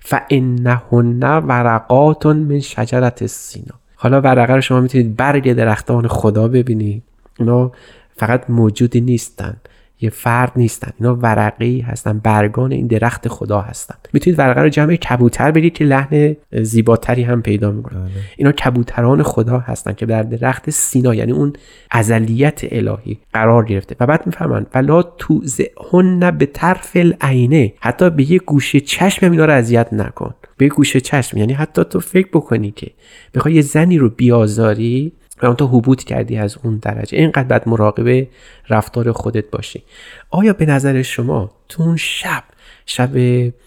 فانهن 0.00 1.38
ورقات 1.38 2.26
من 2.26 2.60
شجرت 2.60 3.26
سینا 3.26 3.74
حالا 3.94 4.20
ورقه 4.20 4.54
رو 4.54 4.60
شما 4.60 4.80
می‌تونید 4.80 5.16
برگ 5.16 5.52
درختان 5.52 6.08
خدا 6.08 6.48
ببینید. 6.48 7.02
اینا 7.38 7.72
فقط 8.16 8.50
موجودی 8.50 9.00
نیستن. 9.00 9.56
یه 10.02 10.10
فرد 10.10 10.52
نیستن. 10.56 10.90
اینا 11.00 11.14
ورقی 11.14 11.80
هستن 11.80 12.18
برگان 12.18 12.72
این 12.72 12.86
درخت 12.86 13.28
خدا 13.28 13.60
هستن. 13.60 13.94
می‌تونید 14.12 14.38
ورقه 14.38 14.60
رو 14.60 14.68
جمع 14.68 14.96
کبوتر 14.96 15.50
برید 15.50 15.74
که 15.74 15.84
لحن 15.84 16.36
زیباتری 16.52 17.22
هم 17.22 17.42
پیدا 17.42 17.70
می‌کنه. 17.70 18.00
اینا 18.36 18.52
کبوتران 18.52 19.22
خدا 19.22 19.58
هستن 19.58 19.92
که 19.92 20.06
در 20.06 20.22
درخت 20.22 20.70
سینا 20.70 21.14
یعنی 21.14 21.32
اون 21.32 21.52
ازلیت 21.90 22.60
الهی 22.70 23.18
قرار 23.32 23.64
گرفته. 23.64 23.96
و 24.00 24.06
بعد 24.06 24.26
می‌فهمن 24.26 24.66
ولا 24.74 25.02
توزهن 25.02 26.30
به 26.30 26.46
طرف 26.46 26.90
العینه 26.94 27.72
حتی 27.80 28.10
به 28.10 28.30
یه 28.30 28.38
گوشه 28.38 28.80
چشم 28.80 29.30
اینا 29.30 29.44
رو 29.44 29.52
اذیت 29.52 29.92
نکن. 29.92 30.34
به 30.56 30.68
گوشه 30.68 31.00
چشم 31.00 31.38
یعنی 31.38 31.52
حتی 31.52 31.84
تو 31.84 32.00
فکر 32.00 32.28
بکنی 32.32 32.70
که 32.70 32.90
بخوای 33.34 33.54
یه 33.54 33.62
زنی 33.62 33.98
رو 33.98 34.08
بیازاری 34.08 35.12
و 35.42 35.54
تو 35.54 35.66
حبوط 35.66 36.04
کردی 36.04 36.36
از 36.36 36.58
اون 36.62 36.76
درجه. 36.76 37.18
اینقدر 37.18 37.42
باید 37.48 37.62
مراقب 37.66 38.26
رفتار 38.68 39.12
خودت 39.12 39.50
باشی. 39.50 39.82
آیا 40.30 40.52
به 40.52 40.66
نظر 40.66 41.02
شما 41.02 41.50
تو 41.68 41.82
اون 41.82 41.96
شب 41.96 42.44
شب 42.86 43.10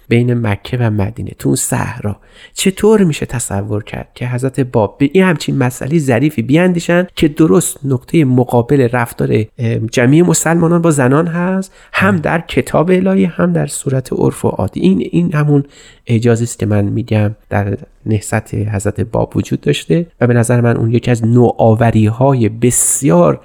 بین 0.07 0.33
مکه 0.33 0.77
و 0.77 0.89
مدینه 0.89 1.31
تو 1.39 1.49
اون 1.49 1.55
صحرا. 1.55 2.17
چطور 2.53 3.03
میشه 3.03 3.25
تصور 3.25 3.83
کرد 3.83 4.07
که 4.15 4.27
حضرت 4.27 4.59
باب 4.59 4.97
به 4.97 5.09
این 5.13 5.23
همچین 5.23 5.57
مسئله 5.57 5.99
ظریفی 5.99 6.41
بیاندیشن 6.41 7.07
که 7.15 7.27
درست 7.27 7.79
نقطه 7.85 8.25
مقابل 8.25 8.89
رفتار 8.91 9.43
جمعی 9.91 10.21
مسلمانان 10.21 10.81
با 10.81 10.91
زنان 10.91 11.27
هست 11.27 11.73
هم 11.93 12.17
در 12.17 12.41
کتاب 12.41 12.91
الهی 12.91 13.25
هم 13.25 13.53
در 13.53 13.67
صورت 13.67 14.13
عرف 14.13 14.45
و 14.45 14.47
عادی. 14.47 14.79
این 14.79 15.09
این 15.11 15.33
همون 15.33 15.63
اجازه 16.07 16.43
است 16.43 16.59
که 16.59 16.65
من 16.65 16.85
میگم 16.85 17.35
در 17.49 17.77
نهضت 18.05 18.55
حضرت 18.55 19.01
باب 19.01 19.37
وجود 19.37 19.61
داشته 19.61 20.05
و 20.21 20.27
به 20.27 20.33
نظر 20.33 20.61
من 20.61 20.77
اون 20.77 20.91
یکی 20.91 21.11
از 21.11 21.25
نوآوری 21.25 22.07
های 22.07 22.49
بسیار 22.49 23.41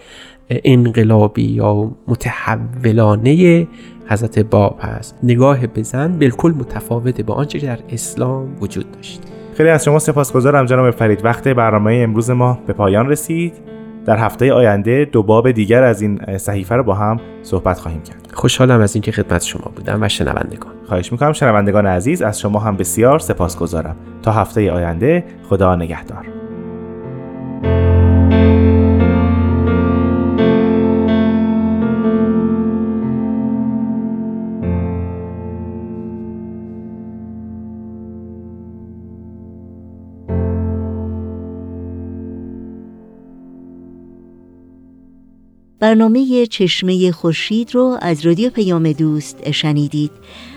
انقلابی 0.50 1.42
یا 1.42 1.90
متحولانه 2.08 3.66
حضرت 4.08 4.38
باب 4.38 4.78
هست. 4.82 5.18
نگاه 5.22 5.66
به 5.66 5.82
زن 5.82 6.18
بالکل 6.18 6.52
متفاوته 6.58 7.22
با 7.22 7.34
آنچه 7.34 7.58
که 7.58 7.66
در 7.66 7.78
اسلام 7.88 8.48
وجود 8.60 8.92
داشت. 8.92 9.20
خیلی 9.54 9.68
از 9.68 9.84
شما 9.84 9.98
سپاسگزارم 9.98 10.66
جناب 10.66 10.90
فرید. 10.90 11.24
وقت 11.24 11.48
برنامه 11.48 12.00
امروز 12.04 12.30
ما 12.30 12.58
به 12.66 12.72
پایان 12.72 13.08
رسید. 13.08 13.54
در 14.06 14.16
هفته 14.16 14.52
آینده 14.52 15.08
دو 15.12 15.22
باب 15.22 15.50
دیگر 15.50 15.82
از 15.82 16.02
این 16.02 16.38
صحیفه 16.38 16.74
رو 16.74 16.82
با 16.82 16.94
هم 16.94 17.20
صحبت 17.42 17.78
خواهیم 17.78 18.02
کرد. 18.02 18.28
خوشحالم 18.32 18.80
از 18.80 18.94
اینکه 18.94 19.12
خدمت 19.12 19.42
شما 19.42 19.72
بودم 19.76 20.02
و 20.02 20.08
شنوندگان. 20.08 20.72
خواهش 20.86 21.12
می‌کنم 21.12 21.32
شنوندگان 21.32 21.86
عزیز 21.86 22.22
از 22.22 22.40
شما 22.40 22.58
هم 22.58 22.76
بسیار 22.76 23.18
سپاسگزارم. 23.18 23.96
تا 24.22 24.32
هفته 24.32 24.72
آینده 24.72 25.24
خدا 25.48 25.76
نگهدار. 25.76 26.39
برنامه 45.80 46.46
چشمه 46.46 47.12
خورشید 47.12 47.74
رو 47.74 47.98
از 48.00 48.26
رادیو 48.26 48.50
پیام 48.50 48.92
دوست 48.92 49.50
شنیدید. 49.50 50.10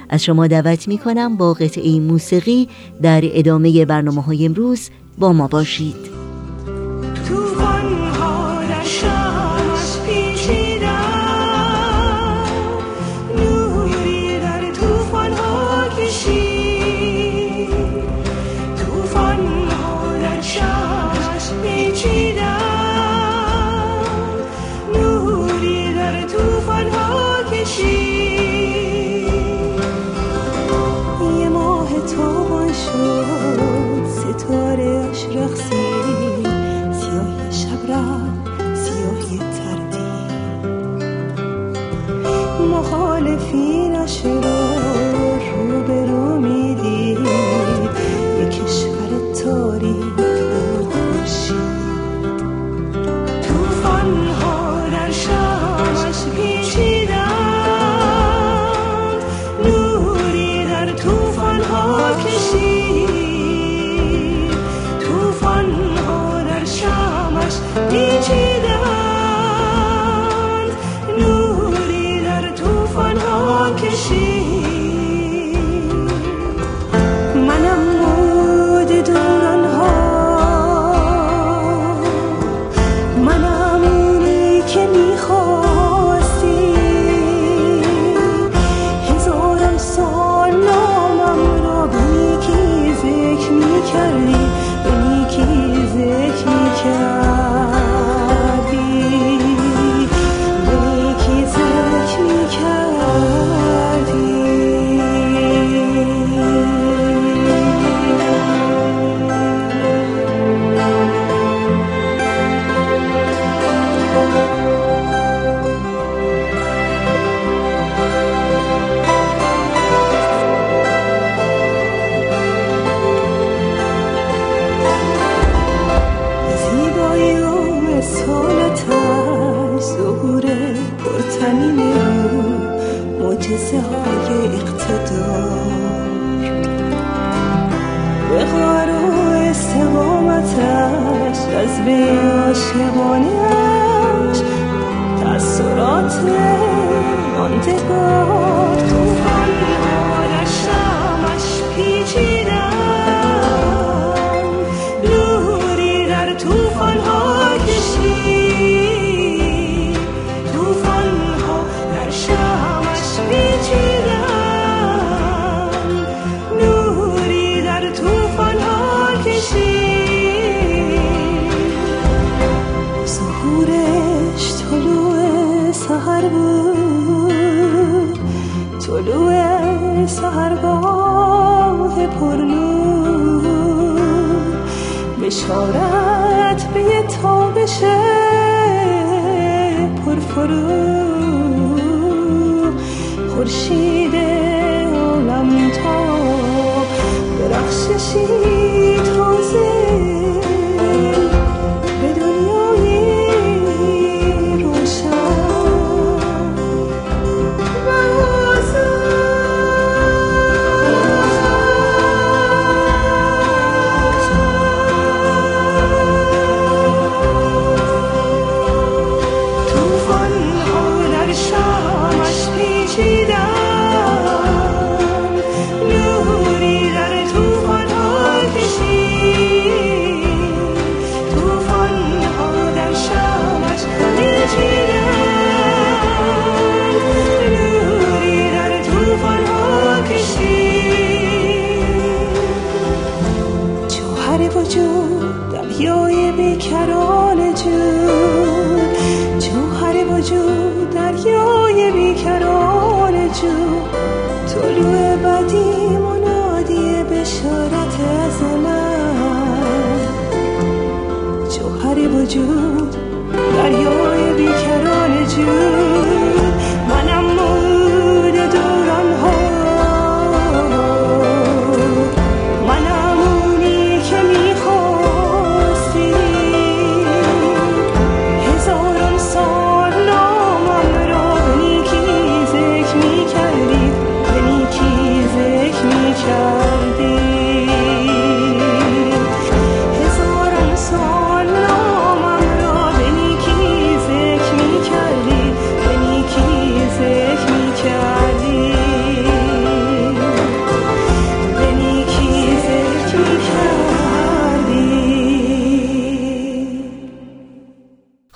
از 0.09 0.23
شما 0.23 0.47
دعوت 0.47 0.87
می 0.87 0.97
کنم 0.97 1.37
با 1.37 1.53
قطعه 1.53 1.99
موسیقی 1.99 2.67
در 3.01 3.21
ادامه 3.23 3.85
برنامه 3.85 4.21
های 4.21 4.45
امروز 4.45 4.89
با 5.17 5.33
ما 5.33 5.47
باشید. 5.47 5.95
نامم 42.73 44.43
را 44.43 44.72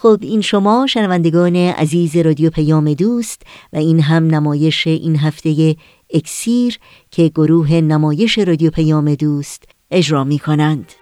خب 0.08 0.20
این 0.22 0.42
شما 0.42 0.88
شنوندگان 0.88 1.56
عزیز 1.56 2.16
رادیو 2.16 2.50
پیام 2.50 2.94
دوست 2.94 3.42
و 3.74 3.78
این 3.78 4.00
هم 4.00 4.28
نمایش 4.28 4.88
این 4.88 5.16
هفته 5.16 5.76
اکسیر 6.14 6.80
که 7.12 7.32
گروه 7.36 7.74
نمایش 7.74 8.38
رادیو 8.38 8.70
پیام 8.70 9.16
دوست 9.16 9.64
اجرا 9.92 10.24
می 10.24 10.40
کنند. 10.40 10.94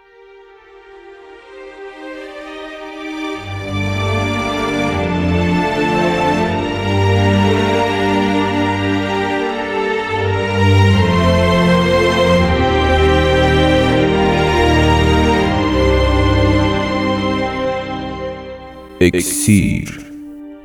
اکسیر 19.06 20.00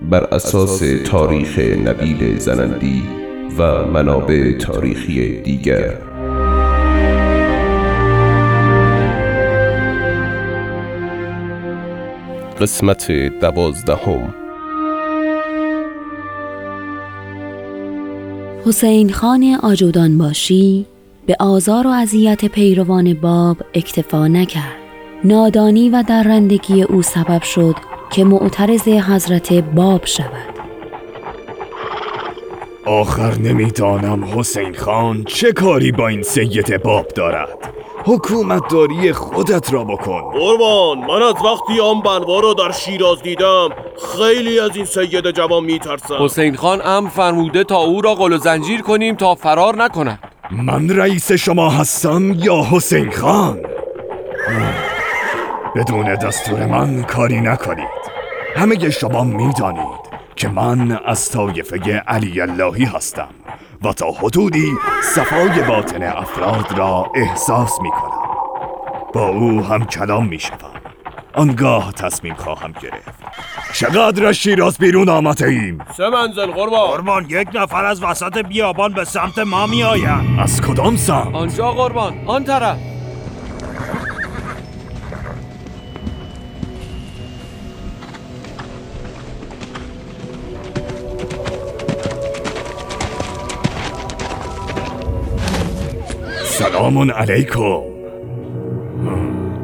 بر 0.03 0.25
اساس 0.25 0.83
تاریخ 1.07 1.59
نبیل 1.59 2.39
زنندی 2.39 3.03
و 3.59 3.87
منابع 3.87 4.53
تاریخی 4.53 5.41
دیگر. 5.41 5.95
قسمت 12.61 13.13
دوازدهم. 13.41 14.35
حسین 18.67 19.13
خان 19.13 19.59
آجودان 19.63 20.19
باشی 20.19 20.87
به 21.27 21.37
آزار 21.41 21.87
و 21.87 21.91
اذیت 21.91 22.45
پیروان 22.45 23.15
باب 23.15 23.57
اکتفا 23.75 24.29
نکرد. 24.29 24.77
نادانی 25.25 25.91
و 25.91 26.05
درندگی 26.09 26.83
او 26.83 27.03
سبب 27.03 27.43
شد 27.43 28.00
که 28.11 28.25
معترض 28.25 28.89
حضرت 28.89 29.53
باب 29.53 30.07
شود. 30.07 30.61
آخر 32.87 33.35
نمی‌دانم 33.35 34.39
حسین 34.39 34.75
خان 34.75 35.25
چه 35.25 35.53
کاری 35.53 35.93
با 35.93 36.09
این 36.09 36.23
سید 36.23 36.83
باب 36.83 37.09
دارد. 37.09 37.49
حکومت 38.05 38.63
داری 38.69 39.13
خودت 39.13 39.73
را 39.73 39.85
بکن. 39.85 40.23
قربان 40.33 40.99
من 40.99 41.23
از 41.23 41.35
وقتی 41.45 41.81
آن 41.81 42.01
بنوا 42.01 42.41
را 42.41 42.55
در 42.55 42.73
شیراز 42.73 43.23
دیدم 43.23 43.69
خیلی 44.17 44.61
از 44.61 44.77
این 44.77 44.85
سید 44.85 45.31
جوان 45.31 45.65
میترسم. 45.65 46.15
حسین 46.25 46.57
خان 46.57 46.81
ام 46.85 47.09
فرموده 47.09 47.65
تا 47.65 47.77
او 47.77 48.01
را 48.01 48.15
قل 48.15 48.33
و 48.33 48.39
زنجیر 48.39 48.83
کنیم 48.83 49.15
تا 49.15 49.35
فرار 49.35 49.77
نکند. 49.77 50.19
من 50.51 50.91
رئیس 50.91 51.33
شما 51.33 51.71
هستم 51.71 52.35
یا 52.35 52.63
حسین 52.71 53.11
خان؟ 53.11 53.61
بدون 55.77 56.15
دستور 56.15 56.67
من 56.67 57.03
کاری 57.03 57.41
نکنید. 57.41 58.01
همه 58.57 58.91
شما 58.91 59.25
می‌دانید 59.25 60.01
که 60.37 60.49
من 60.49 60.99
از 61.07 61.31
طایفه 61.31 62.03
علی 62.09 62.41
اللهی 62.41 62.85
هستم 62.85 63.29
و 63.85 63.93
تا 63.93 64.07
حدودی 64.11 64.73
صفای 65.03 65.63
باطن 65.63 66.03
افراد 66.03 66.79
را 66.79 67.13
احساس 67.15 67.81
می 67.81 67.91
کنم 67.91 68.21
با 69.15 69.29
او 69.29 69.65
هم 69.65 69.85
کلام 69.85 70.27
می 70.27 70.39
شدم 70.39 70.81
آنگاه 71.35 71.93
تصمیم 71.93 72.35
خواهم 72.35 72.73
گرفت. 72.73 73.21
چقدر 73.73 74.27
از 74.27 74.35
شیراز 74.35 74.79
بیرون 74.79 75.09
آمده 75.09 75.47
ایم؟ 75.47 75.79
سه 75.97 76.09
منزل 76.09 76.47
قربان؟ 76.47 76.91
قربان 76.91 77.27
یک 77.29 77.49
نفر 77.55 77.85
از 77.85 78.03
وسط 78.03 78.39
بیابان 78.39 78.93
به 78.93 79.05
سمت 79.05 79.39
ما 79.39 79.67
می 79.67 79.83
آید 79.83 80.39
از 80.39 80.61
کدام 80.61 80.97
سمت؟ 80.97 81.35
آنجا 81.35 81.73
قربان. 81.73 82.15
آن 82.27 82.45
طرف. 82.45 82.77
سلام 96.91 97.11
علیکم. 97.11 97.81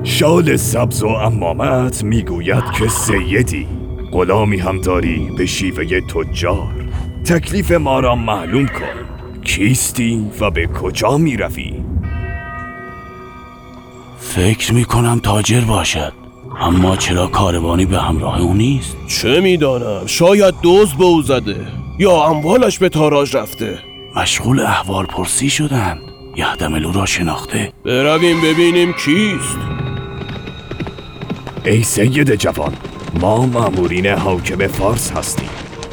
شال 0.04 0.56
سبز 0.56 1.02
و 1.02 1.06
امامت 1.06 2.04
می‌گوید 2.04 2.64
که 2.78 2.88
سیدی. 2.88 3.66
غلامی 4.12 4.58
هم 4.58 4.80
داری 4.80 5.30
به 5.38 5.46
شیوه 5.46 6.00
تجار. 6.00 6.72
تکلیف 7.24 7.72
ما 7.72 8.00
را 8.00 8.14
معلوم 8.14 8.66
کن. 8.66 9.40
کیستی 9.44 10.30
و 10.40 10.50
به 10.50 10.66
کجا 10.66 11.18
می 11.18 11.36
روی؟ 11.36 11.74
فکر 14.18 14.74
می 14.74 14.84
کنم 14.84 15.18
تاجر 15.18 15.60
باشد. 15.60 16.12
اما 16.60 16.96
چرا 16.96 17.26
کاروانی 17.26 17.86
به 17.86 17.98
همراه 17.98 18.40
او 18.40 18.54
نیست؟ 18.54 18.96
چه 19.06 19.40
می‌دانم؟ 19.40 20.06
شاید 20.06 20.54
دوز 20.62 20.94
به 20.94 21.04
او 21.04 21.22
زده 21.22 21.66
یا 21.98 22.24
اموالش 22.24 22.78
به 22.78 22.88
تاراج 22.88 23.36
رفته. 23.36 23.78
مشغول 24.16 24.60
احوال 24.60 25.06
پرسی 25.06 25.50
شدند. 25.50 26.15
یهدملو 26.36 26.92
را 26.92 27.06
شناخته. 27.06 27.72
برویم 27.84 28.36
ببینیم 28.40 28.92
کیست. 28.92 29.58
ای 31.64 31.82
سید 31.82 32.34
جوان 32.34 32.72
ما 33.20 33.46
مأمورین 33.46 34.06
حاکم 34.06 34.66
فارس 34.66 35.12
هستیم. 35.12 35.48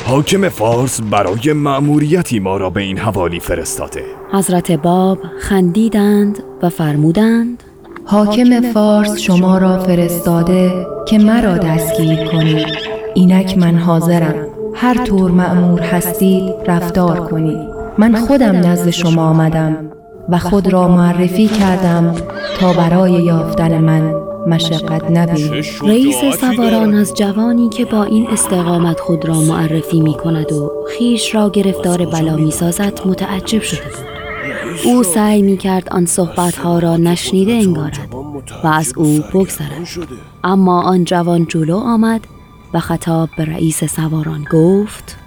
حاکم 0.06 0.50
فارس 0.50 1.02
برای 1.02 1.54
مأموریتی 1.54 2.40
ما 2.40 2.58
را 2.58 2.70
به 2.70 2.82
این 2.82 2.98
حوالی 2.98 3.40
فرستاده. 3.40 4.04
حضرت 4.34 4.72
باب 4.72 5.20
خندیدند 5.42 6.44
و 6.62 6.70
فرمودند 6.70 7.64
حاکم 8.06 8.62
فارس 8.62 9.20
شما 9.20 9.58
را 9.58 9.80
فرستاده 9.80 10.88
که 11.08 11.18
مرا 11.18 11.58
دستگیر 11.58 12.26
کنید. 12.26 12.68
اینک 13.16 13.58
من 13.58 13.76
حاضرم. 13.76 14.48
هر 14.76 15.06
طور 15.06 15.32
مأمور 15.32 15.82
هستید 15.82 16.54
رفتار 16.68 17.20
کنید. 17.20 17.70
من 17.98 18.16
خودم 18.16 18.56
نزد 18.56 18.90
شما 18.90 19.30
آمدم. 19.30 20.03
و 20.30 20.40
خود 20.40 20.74
را 20.74 20.88
معرفی 20.88 21.48
کردم 21.48 22.16
تا 22.60 22.74
برای 22.74 23.12
یافتن 23.12 23.78
من 23.78 24.14
مشقت 24.48 25.12
نبینید 25.12 25.66
رئیس 25.82 26.40
سواران 26.40 26.94
از 26.94 27.14
جوانی 27.14 27.70
که 27.70 27.86
با 27.86 28.04
این 28.04 28.28
استقامت 28.30 29.00
خود 29.00 29.26
را 29.26 29.42
معرفی 29.42 30.02
می 30.02 30.14
کند 30.14 30.52
و 30.52 30.72
خیش 30.98 31.36
را 31.36 31.50
گرفتار 31.50 32.06
بلا 32.06 32.36
می 32.36 32.52
سازد 32.52 33.00
متعجب 33.06 33.62
شده 33.62 33.82
بود. 33.82 34.14
او 34.86 35.04
سعی 35.04 35.42
می 35.42 35.58
کرد 35.58 35.90
آن 35.90 36.06
صحبت 36.06 36.56
ها 36.56 36.80
را 36.80 36.98
نشنیده 36.98 37.52
انگارد 37.52 38.14
و 38.64 38.68
از 38.68 38.94
او 38.98 39.24
بگذرد. 39.34 39.98
اما 40.44 40.82
آن 40.82 41.06
جوان 41.06 41.46
جلو 41.46 41.78
آمد 41.78 42.22
و 42.74 42.80
خطاب 42.80 43.30
به 43.38 43.46
رئیس 43.46 43.84
سواران 43.84 44.46
گفت 44.52 45.18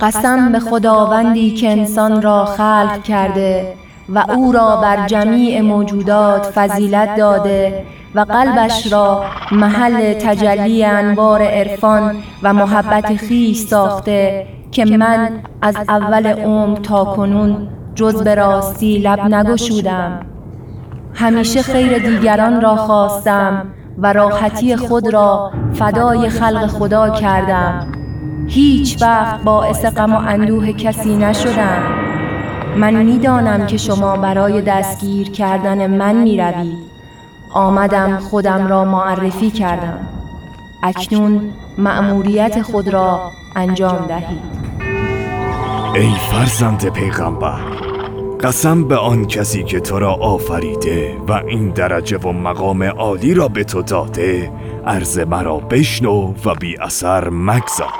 قسم 0.00 0.52
به 0.52 0.60
خداوندی 0.60 1.54
که 1.54 1.70
انسان 1.70 2.22
را 2.22 2.44
خلق 2.44 3.02
کرده 3.02 3.74
و 4.08 4.24
او 4.28 4.52
را 4.52 4.76
بر 4.76 5.06
جمیع 5.06 5.60
موجودات 5.60 6.46
فضیلت 6.46 7.16
داده 7.16 7.84
و 8.14 8.20
قلبش 8.20 8.92
را 8.92 9.24
محل 9.52 10.12
تجلی 10.12 10.84
انوار 10.84 11.42
عرفان 11.42 12.16
و 12.42 12.52
محبت 12.52 13.16
خیش 13.16 13.58
ساخته 13.58 14.46
که 14.70 14.84
من 14.84 15.30
از 15.62 15.76
اول 15.88 16.26
عمر 16.26 16.78
تا 16.78 17.04
کنون 17.04 17.68
جز 17.94 18.22
به 18.22 18.34
راستی 18.34 18.98
لب 18.98 19.20
نگشودم. 19.20 20.20
همیشه 21.14 21.62
خیر 21.62 21.98
دیگران 21.98 22.60
را 22.60 22.76
خواستم 22.76 23.66
و 23.98 24.12
راحتی 24.12 24.76
خود 24.76 25.12
را 25.12 25.52
فدای 25.72 26.28
خلق 26.28 26.66
خدا 26.66 27.10
کردم. 27.10 27.92
هیچ 28.48 29.02
وقت 29.02 29.42
باعث 29.42 29.86
غم 29.86 30.12
و 30.12 30.16
اندوه 30.16 30.72
کسی 30.72 31.16
نشدم. 31.16 32.03
من 32.76 33.02
می‌دانم 33.02 33.66
که 33.66 33.76
شما 33.76 34.16
برای 34.16 34.62
دستگیر 34.62 35.30
کردن 35.30 35.86
من 35.86 36.14
می 36.14 36.38
روید. 36.38 36.78
آمدم 37.50 38.16
خودم 38.16 38.66
را 38.66 38.84
معرفی 38.84 39.50
کردم. 39.50 40.08
اکنون 40.82 41.50
مأموریت 41.78 42.62
خود 42.62 42.88
را 42.88 43.30
انجام 43.56 44.06
دهید. 44.08 44.54
ای 45.94 46.10
فرزند 46.30 46.88
پیغمبر 46.88 47.60
قسم 48.40 48.88
به 48.88 48.96
آن 48.96 49.26
کسی 49.26 49.64
که 49.64 49.80
تو 49.80 49.98
را 49.98 50.12
آفریده 50.12 51.16
و 51.28 51.32
این 51.32 51.68
درجه 51.70 52.18
و 52.18 52.32
مقام 52.32 52.82
عالی 52.82 53.34
را 53.34 53.48
به 53.48 53.64
تو 53.64 53.82
داده 53.82 54.52
عرض 54.86 55.18
مرا 55.18 55.56
بشنو 55.56 56.34
و 56.44 56.54
بی 56.54 56.76
اثر 56.76 57.28
مگذار. 57.28 57.92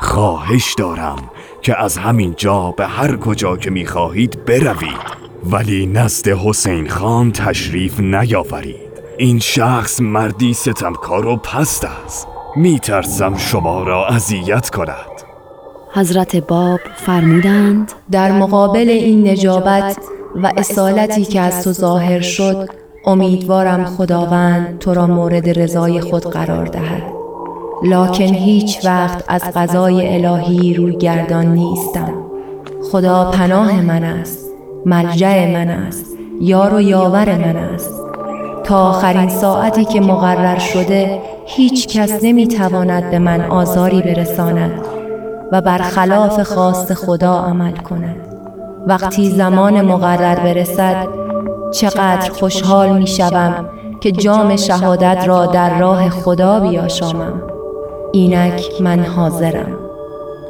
خواهش 0.00 0.74
دارم 0.78 1.16
که 1.62 1.82
از 1.82 1.98
همین 1.98 2.34
جا 2.36 2.70
به 2.70 2.86
هر 2.86 3.16
کجا 3.16 3.56
که 3.56 3.70
می 3.70 3.86
خواهید 3.86 4.44
بروید. 4.44 5.20
ولی 5.44 5.86
نزد 5.86 6.28
حسین 6.28 6.88
خان 6.88 7.32
تشریف 7.32 8.00
نیاورید. 8.00 8.90
این 9.18 9.38
شخص 9.38 10.00
مردی 10.00 10.54
ستمکار 10.54 11.26
و 11.26 11.36
پست 11.36 11.84
است. 11.84 12.28
می 12.56 12.78
ترسم 12.78 13.36
شما 13.36 13.82
را 13.82 14.06
اذیت 14.06 14.70
کند. 14.70 15.20
حضرت 15.92 16.36
باب 16.36 16.80
فرمودند 16.96 17.92
در 18.10 18.32
مقابل 18.32 18.88
این 18.88 19.28
نجابت 19.28 19.98
و 20.34 20.52
اصالتی 20.56 21.24
که 21.24 21.40
از 21.40 21.64
تو 21.64 21.72
ظاهر 21.72 22.20
شد 22.20 22.68
امیدوارم 23.06 23.84
خداوند 23.84 24.78
تو 24.78 24.94
را 24.94 25.06
مورد 25.06 25.58
رضای 25.58 26.00
خود 26.00 26.22
قرار 26.22 26.66
دهد. 26.66 27.19
لکن 27.82 28.34
هیچ 28.34 28.84
وقت 28.84 29.24
از 29.28 29.42
قضای 29.54 30.24
الهی 30.24 30.74
روی 30.74 30.96
گردان 30.96 31.46
نیستم. 31.46 32.12
خدا 32.92 33.30
پناه 33.30 33.80
من 33.80 34.04
است 34.04 34.50
ملجع 34.86 35.52
من 35.52 35.68
است 35.68 36.06
یار 36.40 36.74
و 36.74 36.80
یاور 36.80 37.36
من 37.36 37.56
است. 37.56 38.00
تا 38.64 38.88
آخرین 38.88 39.28
ساعتی 39.28 39.84
که 39.84 40.00
مقرر 40.00 40.58
شده 40.58 41.18
هیچ 41.46 41.88
کس 41.88 42.24
نمی 42.24 42.48
تواند 42.48 43.10
به 43.10 43.18
من 43.18 43.40
آزاری 43.40 44.02
برساند 44.02 44.72
و 45.52 45.60
برخلاف 45.60 46.40
خواست 46.40 46.94
خدا 46.94 47.38
عمل 47.38 47.76
کند. 47.76 48.16
وقتی 48.86 49.30
زمان 49.30 49.80
مقرر 49.80 50.36
برسد 50.40 51.06
چقدر 51.72 52.30
خوشحال 52.30 52.98
می 52.98 53.06
شوم 53.06 53.68
که 54.00 54.12
جام 54.12 54.56
شهادت 54.56 55.24
را 55.26 55.46
در 55.46 55.78
راه 55.78 56.10
خدا 56.10 56.60
بیاشامم. 56.60 57.42
اینک 58.12 58.80
من 58.80 59.04
حاضرم. 59.04 59.78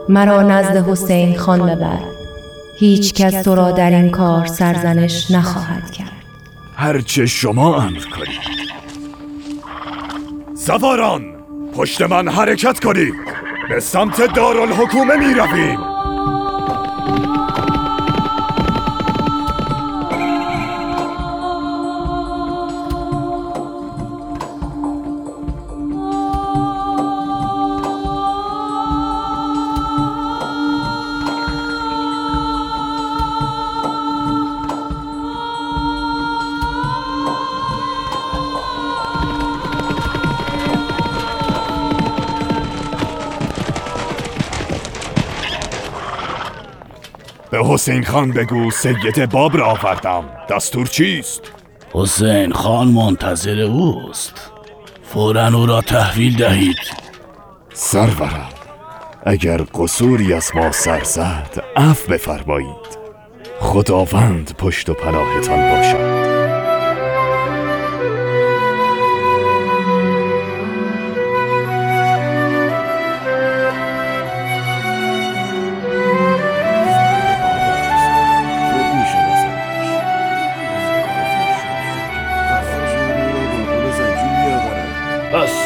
مرا 0.08 0.42
نزد 0.42 0.88
حسین 0.88 1.38
خان 1.38 1.74
ببر. 1.74 1.98
هیچ 2.78 3.14
کس 3.14 3.42
تو 3.42 3.54
را 3.54 3.70
در 3.70 3.90
این 3.90 4.11
کار 4.11 4.46
سرزنش 4.46 5.30
نخواهد 5.30 5.90
کرد. 5.90 6.12
هرچه 6.76 7.26
شما 7.26 7.82
امر 7.82 8.00
کنید. 8.16 8.61
سواران 10.54 11.22
پشت 11.76 12.02
من 12.02 12.28
حرکت 12.28 12.80
کنید. 12.80 13.14
به 13.68 13.80
سمت 13.80 14.34
دارالحکومه 14.34 15.16
می 15.16 15.34
رویم 15.34 15.89
حسین 47.70 48.04
خان 48.04 48.30
بگو 48.30 48.70
سید 48.70 49.30
باب 49.30 49.56
را 49.56 49.66
آوردم. 49.66 50.24
دستور 50.48 50.86
چیست؟ 50.86 51.40
حسین 51.92 52.52
خان 52.52 52.88
منتظر 52.88 53.60
اوست. 53.60 54.50
فورا 55.02 55.48
او 55.48 55.66
را 55.66 55.80
تحویل 55.80 56.36
دهید. 56.36 56.76
سرورم 57.72 58.48
اگر 59.26 59.62
قصوری 59.74 60.34
از 60.34 60.50
ما 60.54 60.72
سر 60.72 61.04
زد 61.04 61.64
عفو 61.76 62.12
بفرمایید. 62.12 62.98
خداوند 63.60 64.54
پشت 64.58 64.88
و 64.88 64.94
پناهتان 64.94 65.70
باشد. 65.70 66.19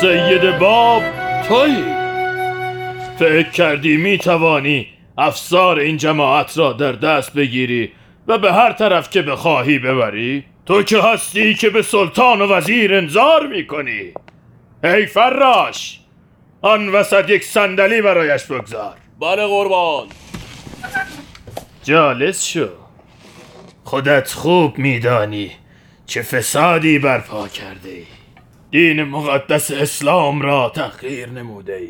سید 0.05 0.59
باب. 0.59 1.02
تویی؟ 1.48 1.84
فکر 3.18 3.50
کردی 3.50 3.96
می 3.96 4.18
توانی 4.18 4.88
افسار 5.18 5.78
این 5.78 5.96
جماعت 5.96 6.59
را 6.59 6.72
در 6.72 6.92
دست 6.92 7.34
بگیری 7.34 7.92
و 8.26 8.38
به 8.38 8.52
هر 8.52 8.72
طرف 8.72 9.11
که 9.11 9.22
بخواهی 9.22 9.78
ببری؟ 9.78 10.44
تو 10.66 10.82
که 10.82 11.02
هستی 11.02 11.55
که 11.55 11.70
به 11.70 11.82
سلطان 11.82 12.40
و 12.40 12.46
وزیر 12.46 12.94
انظار 12.94 13.46
می 13.46 13.66
کنی 13.66 14.14
ای 14.84 15.07
فراش 15.07 16.00
آن 16.62 16.88
وسط 16.88 17.30
یک 17.30 17.44
صندلی 17.44 18.02
برایش 18.02 18.44
بگذار. 18.44 18.94
بله 19.20 19.46
قربان. 19.46 20.07
جالس 21.84 22.44
شو. 22.44 22.68
خودت 23.84 24.32
خوب 24.32 24.78
میدانی 24.78 25.50
چه 26.07 26.22
فسادی 26.22 26.98
برپا 26.98 27.48
کرده 27.48 27.88
ای 27.88 28.13
دین 28.75 29.03
مقدس 29.03 29.70
اسلام 29.70 30.43
را 30.43 30.72
تغییر 30.75 31.31
نموده 31.31 31.75
ای. 31.75 31.89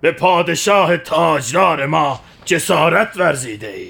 به 0.00 0.12
پادشاه 0.12 0.96
تاجدار 0.96 1.86
ما 1.86 2.20
جسارت 2.44 3.08
ورزیده 3.16 3.66
ای. 3.66 3.88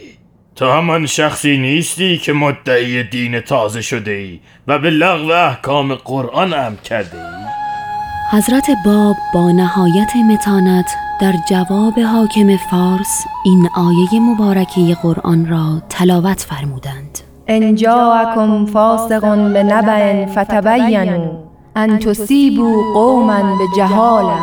تو 0.57 0.71
همان 0.71 1.07
شخصی 1.07 1.59
نیستی 1.59 2.19
که 2.19 2.33
مدعی 2.33 3.03
دین 3.03 3.41
تازه 3.41 3.81
شده 3.81 4.11
ای 4.11 4.41
و 4.67 4.79
به 4.79 4.91
لغو 4.91 5.31
احکام 5.31 5.95
قرآن 5.95 6.55
امر 6.55 6.77
کرده 6.77 7.17
ای. 7.17 7.45
حضرت 8.39 8.67
باب 8.85 9.17
با 9.35 9.53
نهایت 9.53 10.17
متانت 10.17 10.91
در 11.21 11.35
جواب 11.51 11.99
حاکم 11.99 12.57
فارس 12.57 13.25
این 13.45 13.69
آیه 13.77 14.21
مبارکه 14.21 14.97
قرآن 15.03 15.49
را 15.49 15.83
تلاوت 15.89 16.41
فرمودند. 16.41 17.19
ان 17.47 17.75
جاءکم 17.75 18.67
فاسق 18.67 19.21
بنبأ 19.21 20.27
فتبینوا. 20.27 21.52
ان 21.77 21.99
تصیبوا 21.99 22.93
قوما 22.95 23.57
بجهاله 23.57 24.41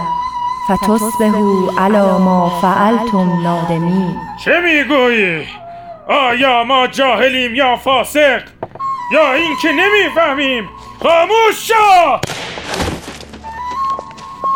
فتصبحوا 0.67 1.71
علی 1.77 2.23
ما 2.23 2.49
فعلتم 2.61 3.41
نادمین 3.43 4.15
چه 4.45 4.61
می‌گویی؟ 4.61 5.45
آیا 6.07 6.63
ما 6.63 6.87
جاهلیم 6.87 7.55
یا 7.55 7.75
فاسق؟ 7.75 8.41
یا 9.13 9.33
اینکه 9.33 9.71
نمی‌فهمیم؟ 9.71 10.69
خاموش 11.03 11.67
شو! 11.67 12.19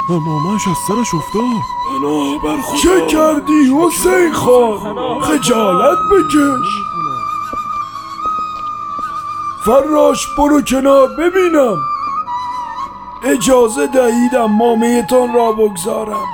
امامش 0.10 0.68
از 0.68 0.78
سرش 0.88 1.14
افتاد 1.14 1.74
چه 2.84 3.06
کردی 3.06 3.74
حسین 3.82 4.34
خان 4.34 5.22
خجالت 5.22 5.98
بکش 6.12 6.68
فراش 9.66 10.28
برو 10.38 10.62
کنار 10.62 11.08
ببینم 11.08 11.78
اجازه 13.26 13.88
دهید 13.88 14.36
امامیتان 14.36 15.34
را 15.34 15.52
بگذارم. 15.52 16.28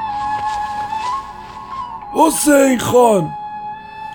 حسین 2.14 2.80
خان 2.80 3.30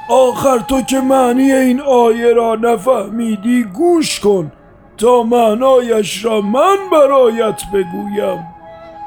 آخر 0.09 0.59
تو 0.59 0.83
که 0.83 1.01
معنی 1.01 1.53
این 1.53 1.81
آیه 1.81 2.33
را 2.33 2.55
نفهمیدی 2.55 3.65
گوش 3.65 4.21
کن 4.21 4.53
تا 4.99 5.23
معنایش 5.23 6.25
را 6.25 6.41
من 6.41 6.77
برایت 6.93 7.61
بگویم. 7.75 8.47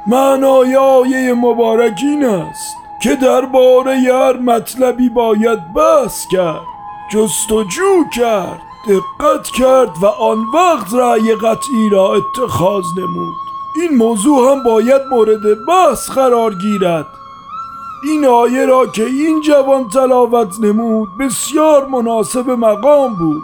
معنای 0.08 0.76
آیه 0.76 1.34
مبارک 1.34 2.00
این 2.04 2.26
است 2.26 2.78
که 3.04 3.16
درباره 3.16 3.96
هر 3.96 4.38
مطلبی 4.38 5.10
باید 5.10 5.74
بحث 5.74 6.28
کرد 6.28 6.62
جستجو 7.12 8.04
کرد 8.16 8.62
دقت 8.88 9.48
کرد 9.50 9.90
و 10.02 10.06
آن 10.06 10.38
وقت 10.54 10.94
رأی 10.94 11.36
قطعی 11.36 11.90
را 11.92 12.16
اتخاذ 12.16 12.86
نمود. 12.98 13.47
این 13.82 13.98
موضوع 13.98 14.52
هم 14.52 14.64
باید 14.64 15.02
مورد 15.12 15.66
بحث 15.66 16.10
قرار 16.10 16.56
گیرد. 16.56 17.06
این 18.04 18.26
آیه 18.26 18.66
را 18.66 18.88
که 18.88 19.06
این 19.06 19.42
جوان 19.42 19.90
تلاوت 19.90 20.60
نمود 20.60 21.18
بسیار 21.20 21.86
مناسب 21.86 22.50
مقام 22.50 23.16
بود. 23.16 23.44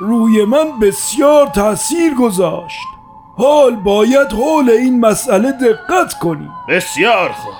روی 0.00 0.44
من 0.44 0.80
بسیار 0.80 1.46
تأثیر 1.46 2.14
گذاشت. 2.14 2.86
حال 3.38 3.76
باید 3.76 4.32
حول 4.32 4.70
این 4.70 5.00
مسئله 5.00 5.52
دقت 5.52 6.18
کنیم. 6.18 6.50
بسیار 6.68 7.32
خوب. 7.32 7.54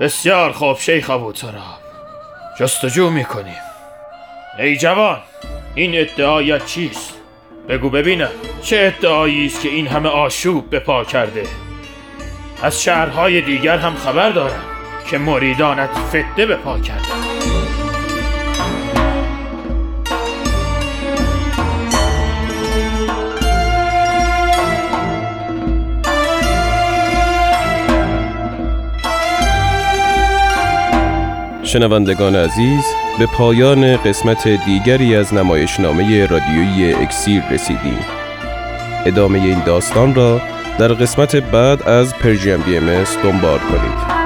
بسیار 0.00 0.52
خوب 0.52 0.78
شیخ 0.78 1.10
ابو 1.10 1.32
تراب. 1.32 1.82
جستجو 2.60 3.10
می‌کنیم. 3.10 3.62
ای 4.58 4.76
جوان 4.76 5.18
این 5.74 5.92
ادعایت 5.94 6.66
چیست؟ 6.66 7.21
بگو 7.68 7.90
ببینم 7.90 8.30
چه 8.62 8.92
ادعایی 8.96 9.46
است 9.46 9.60
که 9.60 9.68
این 9.68 9.86
همه 9.86 10.08
آشوب 10.08 10.70
به 10.70 10.78
پا 10.78 11.04
کرده؟ 11.04 11.42
از 12.62 12.82
شهرهای 12.82 13.40
دیگر 13.40 13.78
هم 13.78 13.94
خبر 13.94 14.30
دارم 14.30 14.64
که 15.10 15.18
مریدانت 15.18 15.90
فتنه 15.90 16.46
به 16.46 16.56
پا 16.56 16.78
کرده. 16.78 17.31
شنوندگان 31.72 32.36
عزیز 32.36 32.84
به 33.18 33.26
پایان 33.26 33.96
قسمت 33.96 34.48
دیگری 34.48 35.16
از 35.16 35.34
نمایشنامه 35.34 36.26
رادیویی 36.26 36.94
اکسیر 36.94 37.42
رسیدیم. 37.50 37.98
ادامه 39.06 39.38
این 39.38 39.64
داستان 39.64 40.14
را 40.14 40.40
در 40.78 40.88
قسمت 40.88 41.36
بعد 41.36 41.82
از 41.82 42.14
پرژیم 42.14 42.60
بی 42.60 42.80
دنبال 43.22 43.58
کنید. 43.58 44.21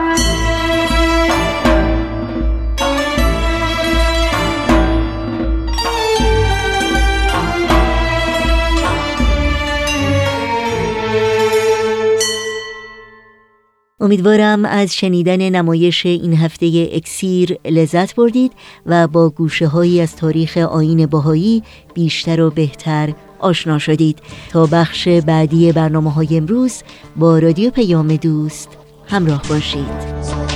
امیدوارم 14.06 14.64
از 14.64 14.94
شنیدن 14.94 15.48
نمایش 15.48 16.06
این 16.06 16.34
هفته 16.34 16.88
اکسیر 16.92 17.58
لذت 17.64 18.14
بردید 18.14 18.52
و 18.86 19.08
با 19.08 19.30
گوشه 19.30 19.66
هایی 19.66 20.00
از 20.00 20.16
تاریخ 20.16 20.56
آین 20.56 21.06
باهایی 21.06 21.62
بیشتر 21.94 22.40
و 22.40 22.50
بهتر 22.50 23.12
آشنا 23.38 23.78
شدید. 23.78 24.18
تا 24.50 24.66
بخش 24.66 25.08
بعدی 25.08 25.72
برنامه 25.72 26.12
های 26.12 26.36
امروز 26.36 26.82
با 27.16 27.38
رادیو 27.38 27.70
پیام 27.70 28.16
دوست 28.16 28.68
همراه 29.06 29.42
باشید. 29.48 30.55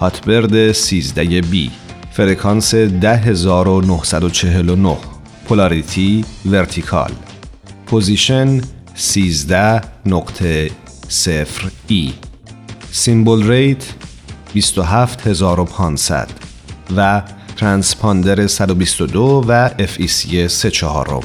هاتبرد 0.00 0.72
13 0.72 1.40
B. 1.40 1.70
فرکانس 2.12 2.74
10949 2.74 4.96
polarity 5.48 6.24
vertical. 6.46 7.12
position 7.86 8.60
13 8.94 9.80
نقطه 10.06 10.70
ای. 11.88 12.12
symbol 12.90 13.50
rate 13.50 13.84
27500 14.54 16.28
و 16.96 17.22
ترانسپاندر 17.56 18.46
122 18.46 19.44
و 19.48 19.68
FEC 19.68 20.46
34 20.46 21.24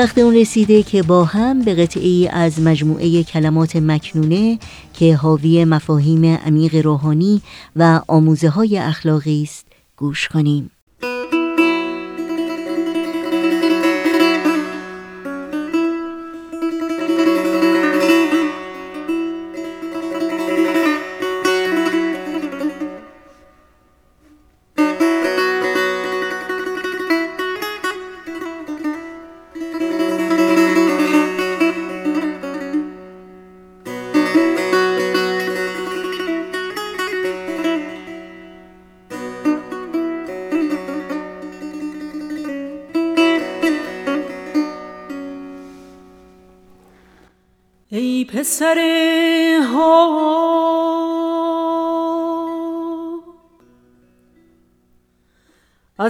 وقت 0.00 0.18
اون 0.18 0.36
رسیده 0.36 0.82
که 0.82 1.02
با 1.02 1.24
هم 1.24 1.62
به 1.62 1.74
قطعی 1.74 2.28
از 2.28 2.60
مجموعه 2.60 3.22
کلمات 3.22 3.76
مکنونه 3.76 4.58
که 4.92 5.16
حاوی 5.16 5.64
مفاهیم 5.64 6.24
عمیق 6.24 6.74
روحانی 6.74 7.42
و 7.76 8.00
آموزه 8.08 8.48
های 8.48 8.78
اخلاقی 8.78 9.42
است 9.42 9.66
گوش 9.96 10.28
کنیم. 10.28 10.70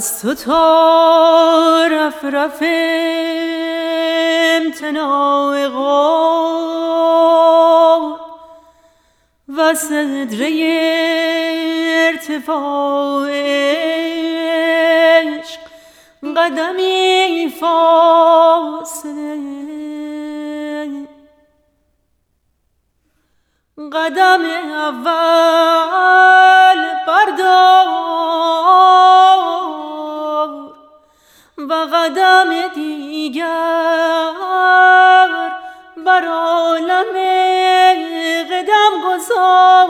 از 0.01 0.23
تو 0.23 0.35
تا 0.35 1.87
رف 1.91 2.25
رف 2.25 2.63
امتناع 4.57 5.69
و 9.49 9.75
صدره 9.75 10.51
ارتفاع 12.07 13.31
عشق 15.21 15.61
قدمی 16.37 17.53
فاصله. 17.61 19.11
قدم 23.93 24.45
اول 24.45 25.70
قدم 38.61 38.93
گذار 39.09 39.89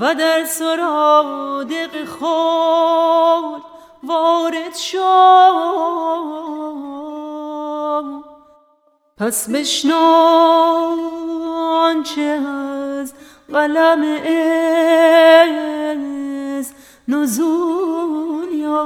و 0.00 0.14
در 0.14 0.44
سرادق 0.44 2.04
خود 2.04 3.62
وارد 4.02 4.74
شد 4.74 5.00
پس 9.18 9.50
بشنو 9.50 9.94
آنچه 11.84 12.22
از 12.22 13.14
قلم 13.52 14.02
از 16.58 16.72
نزول 17.08 18.52
یا 18.52 18.82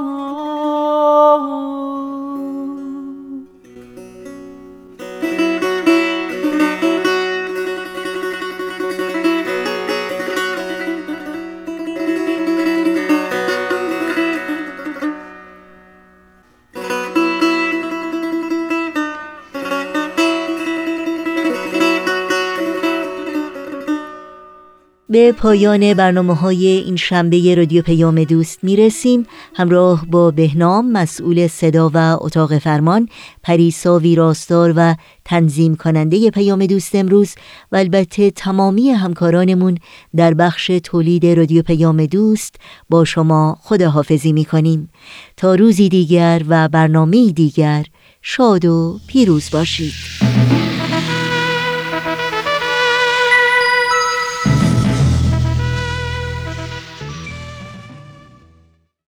به 25.10 25.32
پایان 25.32 25.94
برنامه 25.94 26.34
های 26.34 26.66
این 26.66 26.96
شنبه 26.96 27.54
رادیو 27.54 27.82
پیام 27.82 28.24
دوست 28.24 28.64
می 28.64 28.76
رسیم 28.76 29.26
همراه 29.54 30.06
با 30.06 30.30
بهنام 30.30 30.92
مسئول 30.92 31.46
صدا 31.46 31.90
و 31.94 31.96
اتاق 31.96 32.58
فرمان 32.58 33.08
پریسا 33.42 33.98
ویراستار 33.98 34.72
و 34.76 34.94
تنظیم 35.24 35.76
کننده 35.76 36.30
پیام 36.30 36.66
دوست 36.66 36.94
امروز 36.94 37.34
و 37.72 37.76
البته 37.76 38.30
تمامی 38.30 38.90
همکارانمون 38.90 39.78
در 40.16 40.34
بخش 40.34 40.66
تولید 40.84 41.26
رادیو 41.26 41.62
پیام 41.62 42.06
دوست 42.06 42.54
با 42.90 43.04
شما 43.04 43.58
خداحافظی 43.62 44.32
می 44.32 44.44
کنیم 44.44 44.90
تا 45.36 45.54
روزی 45.54 45.88
دیگر 45.88 46.42
و 46.48 46.68
برنامه 46.68 47.30
دیگر 47.30 47.84
شاد 48.22 48.64
و 48.64 48.98
پیروز 49.06 49.50
باشید. 49.52 50.69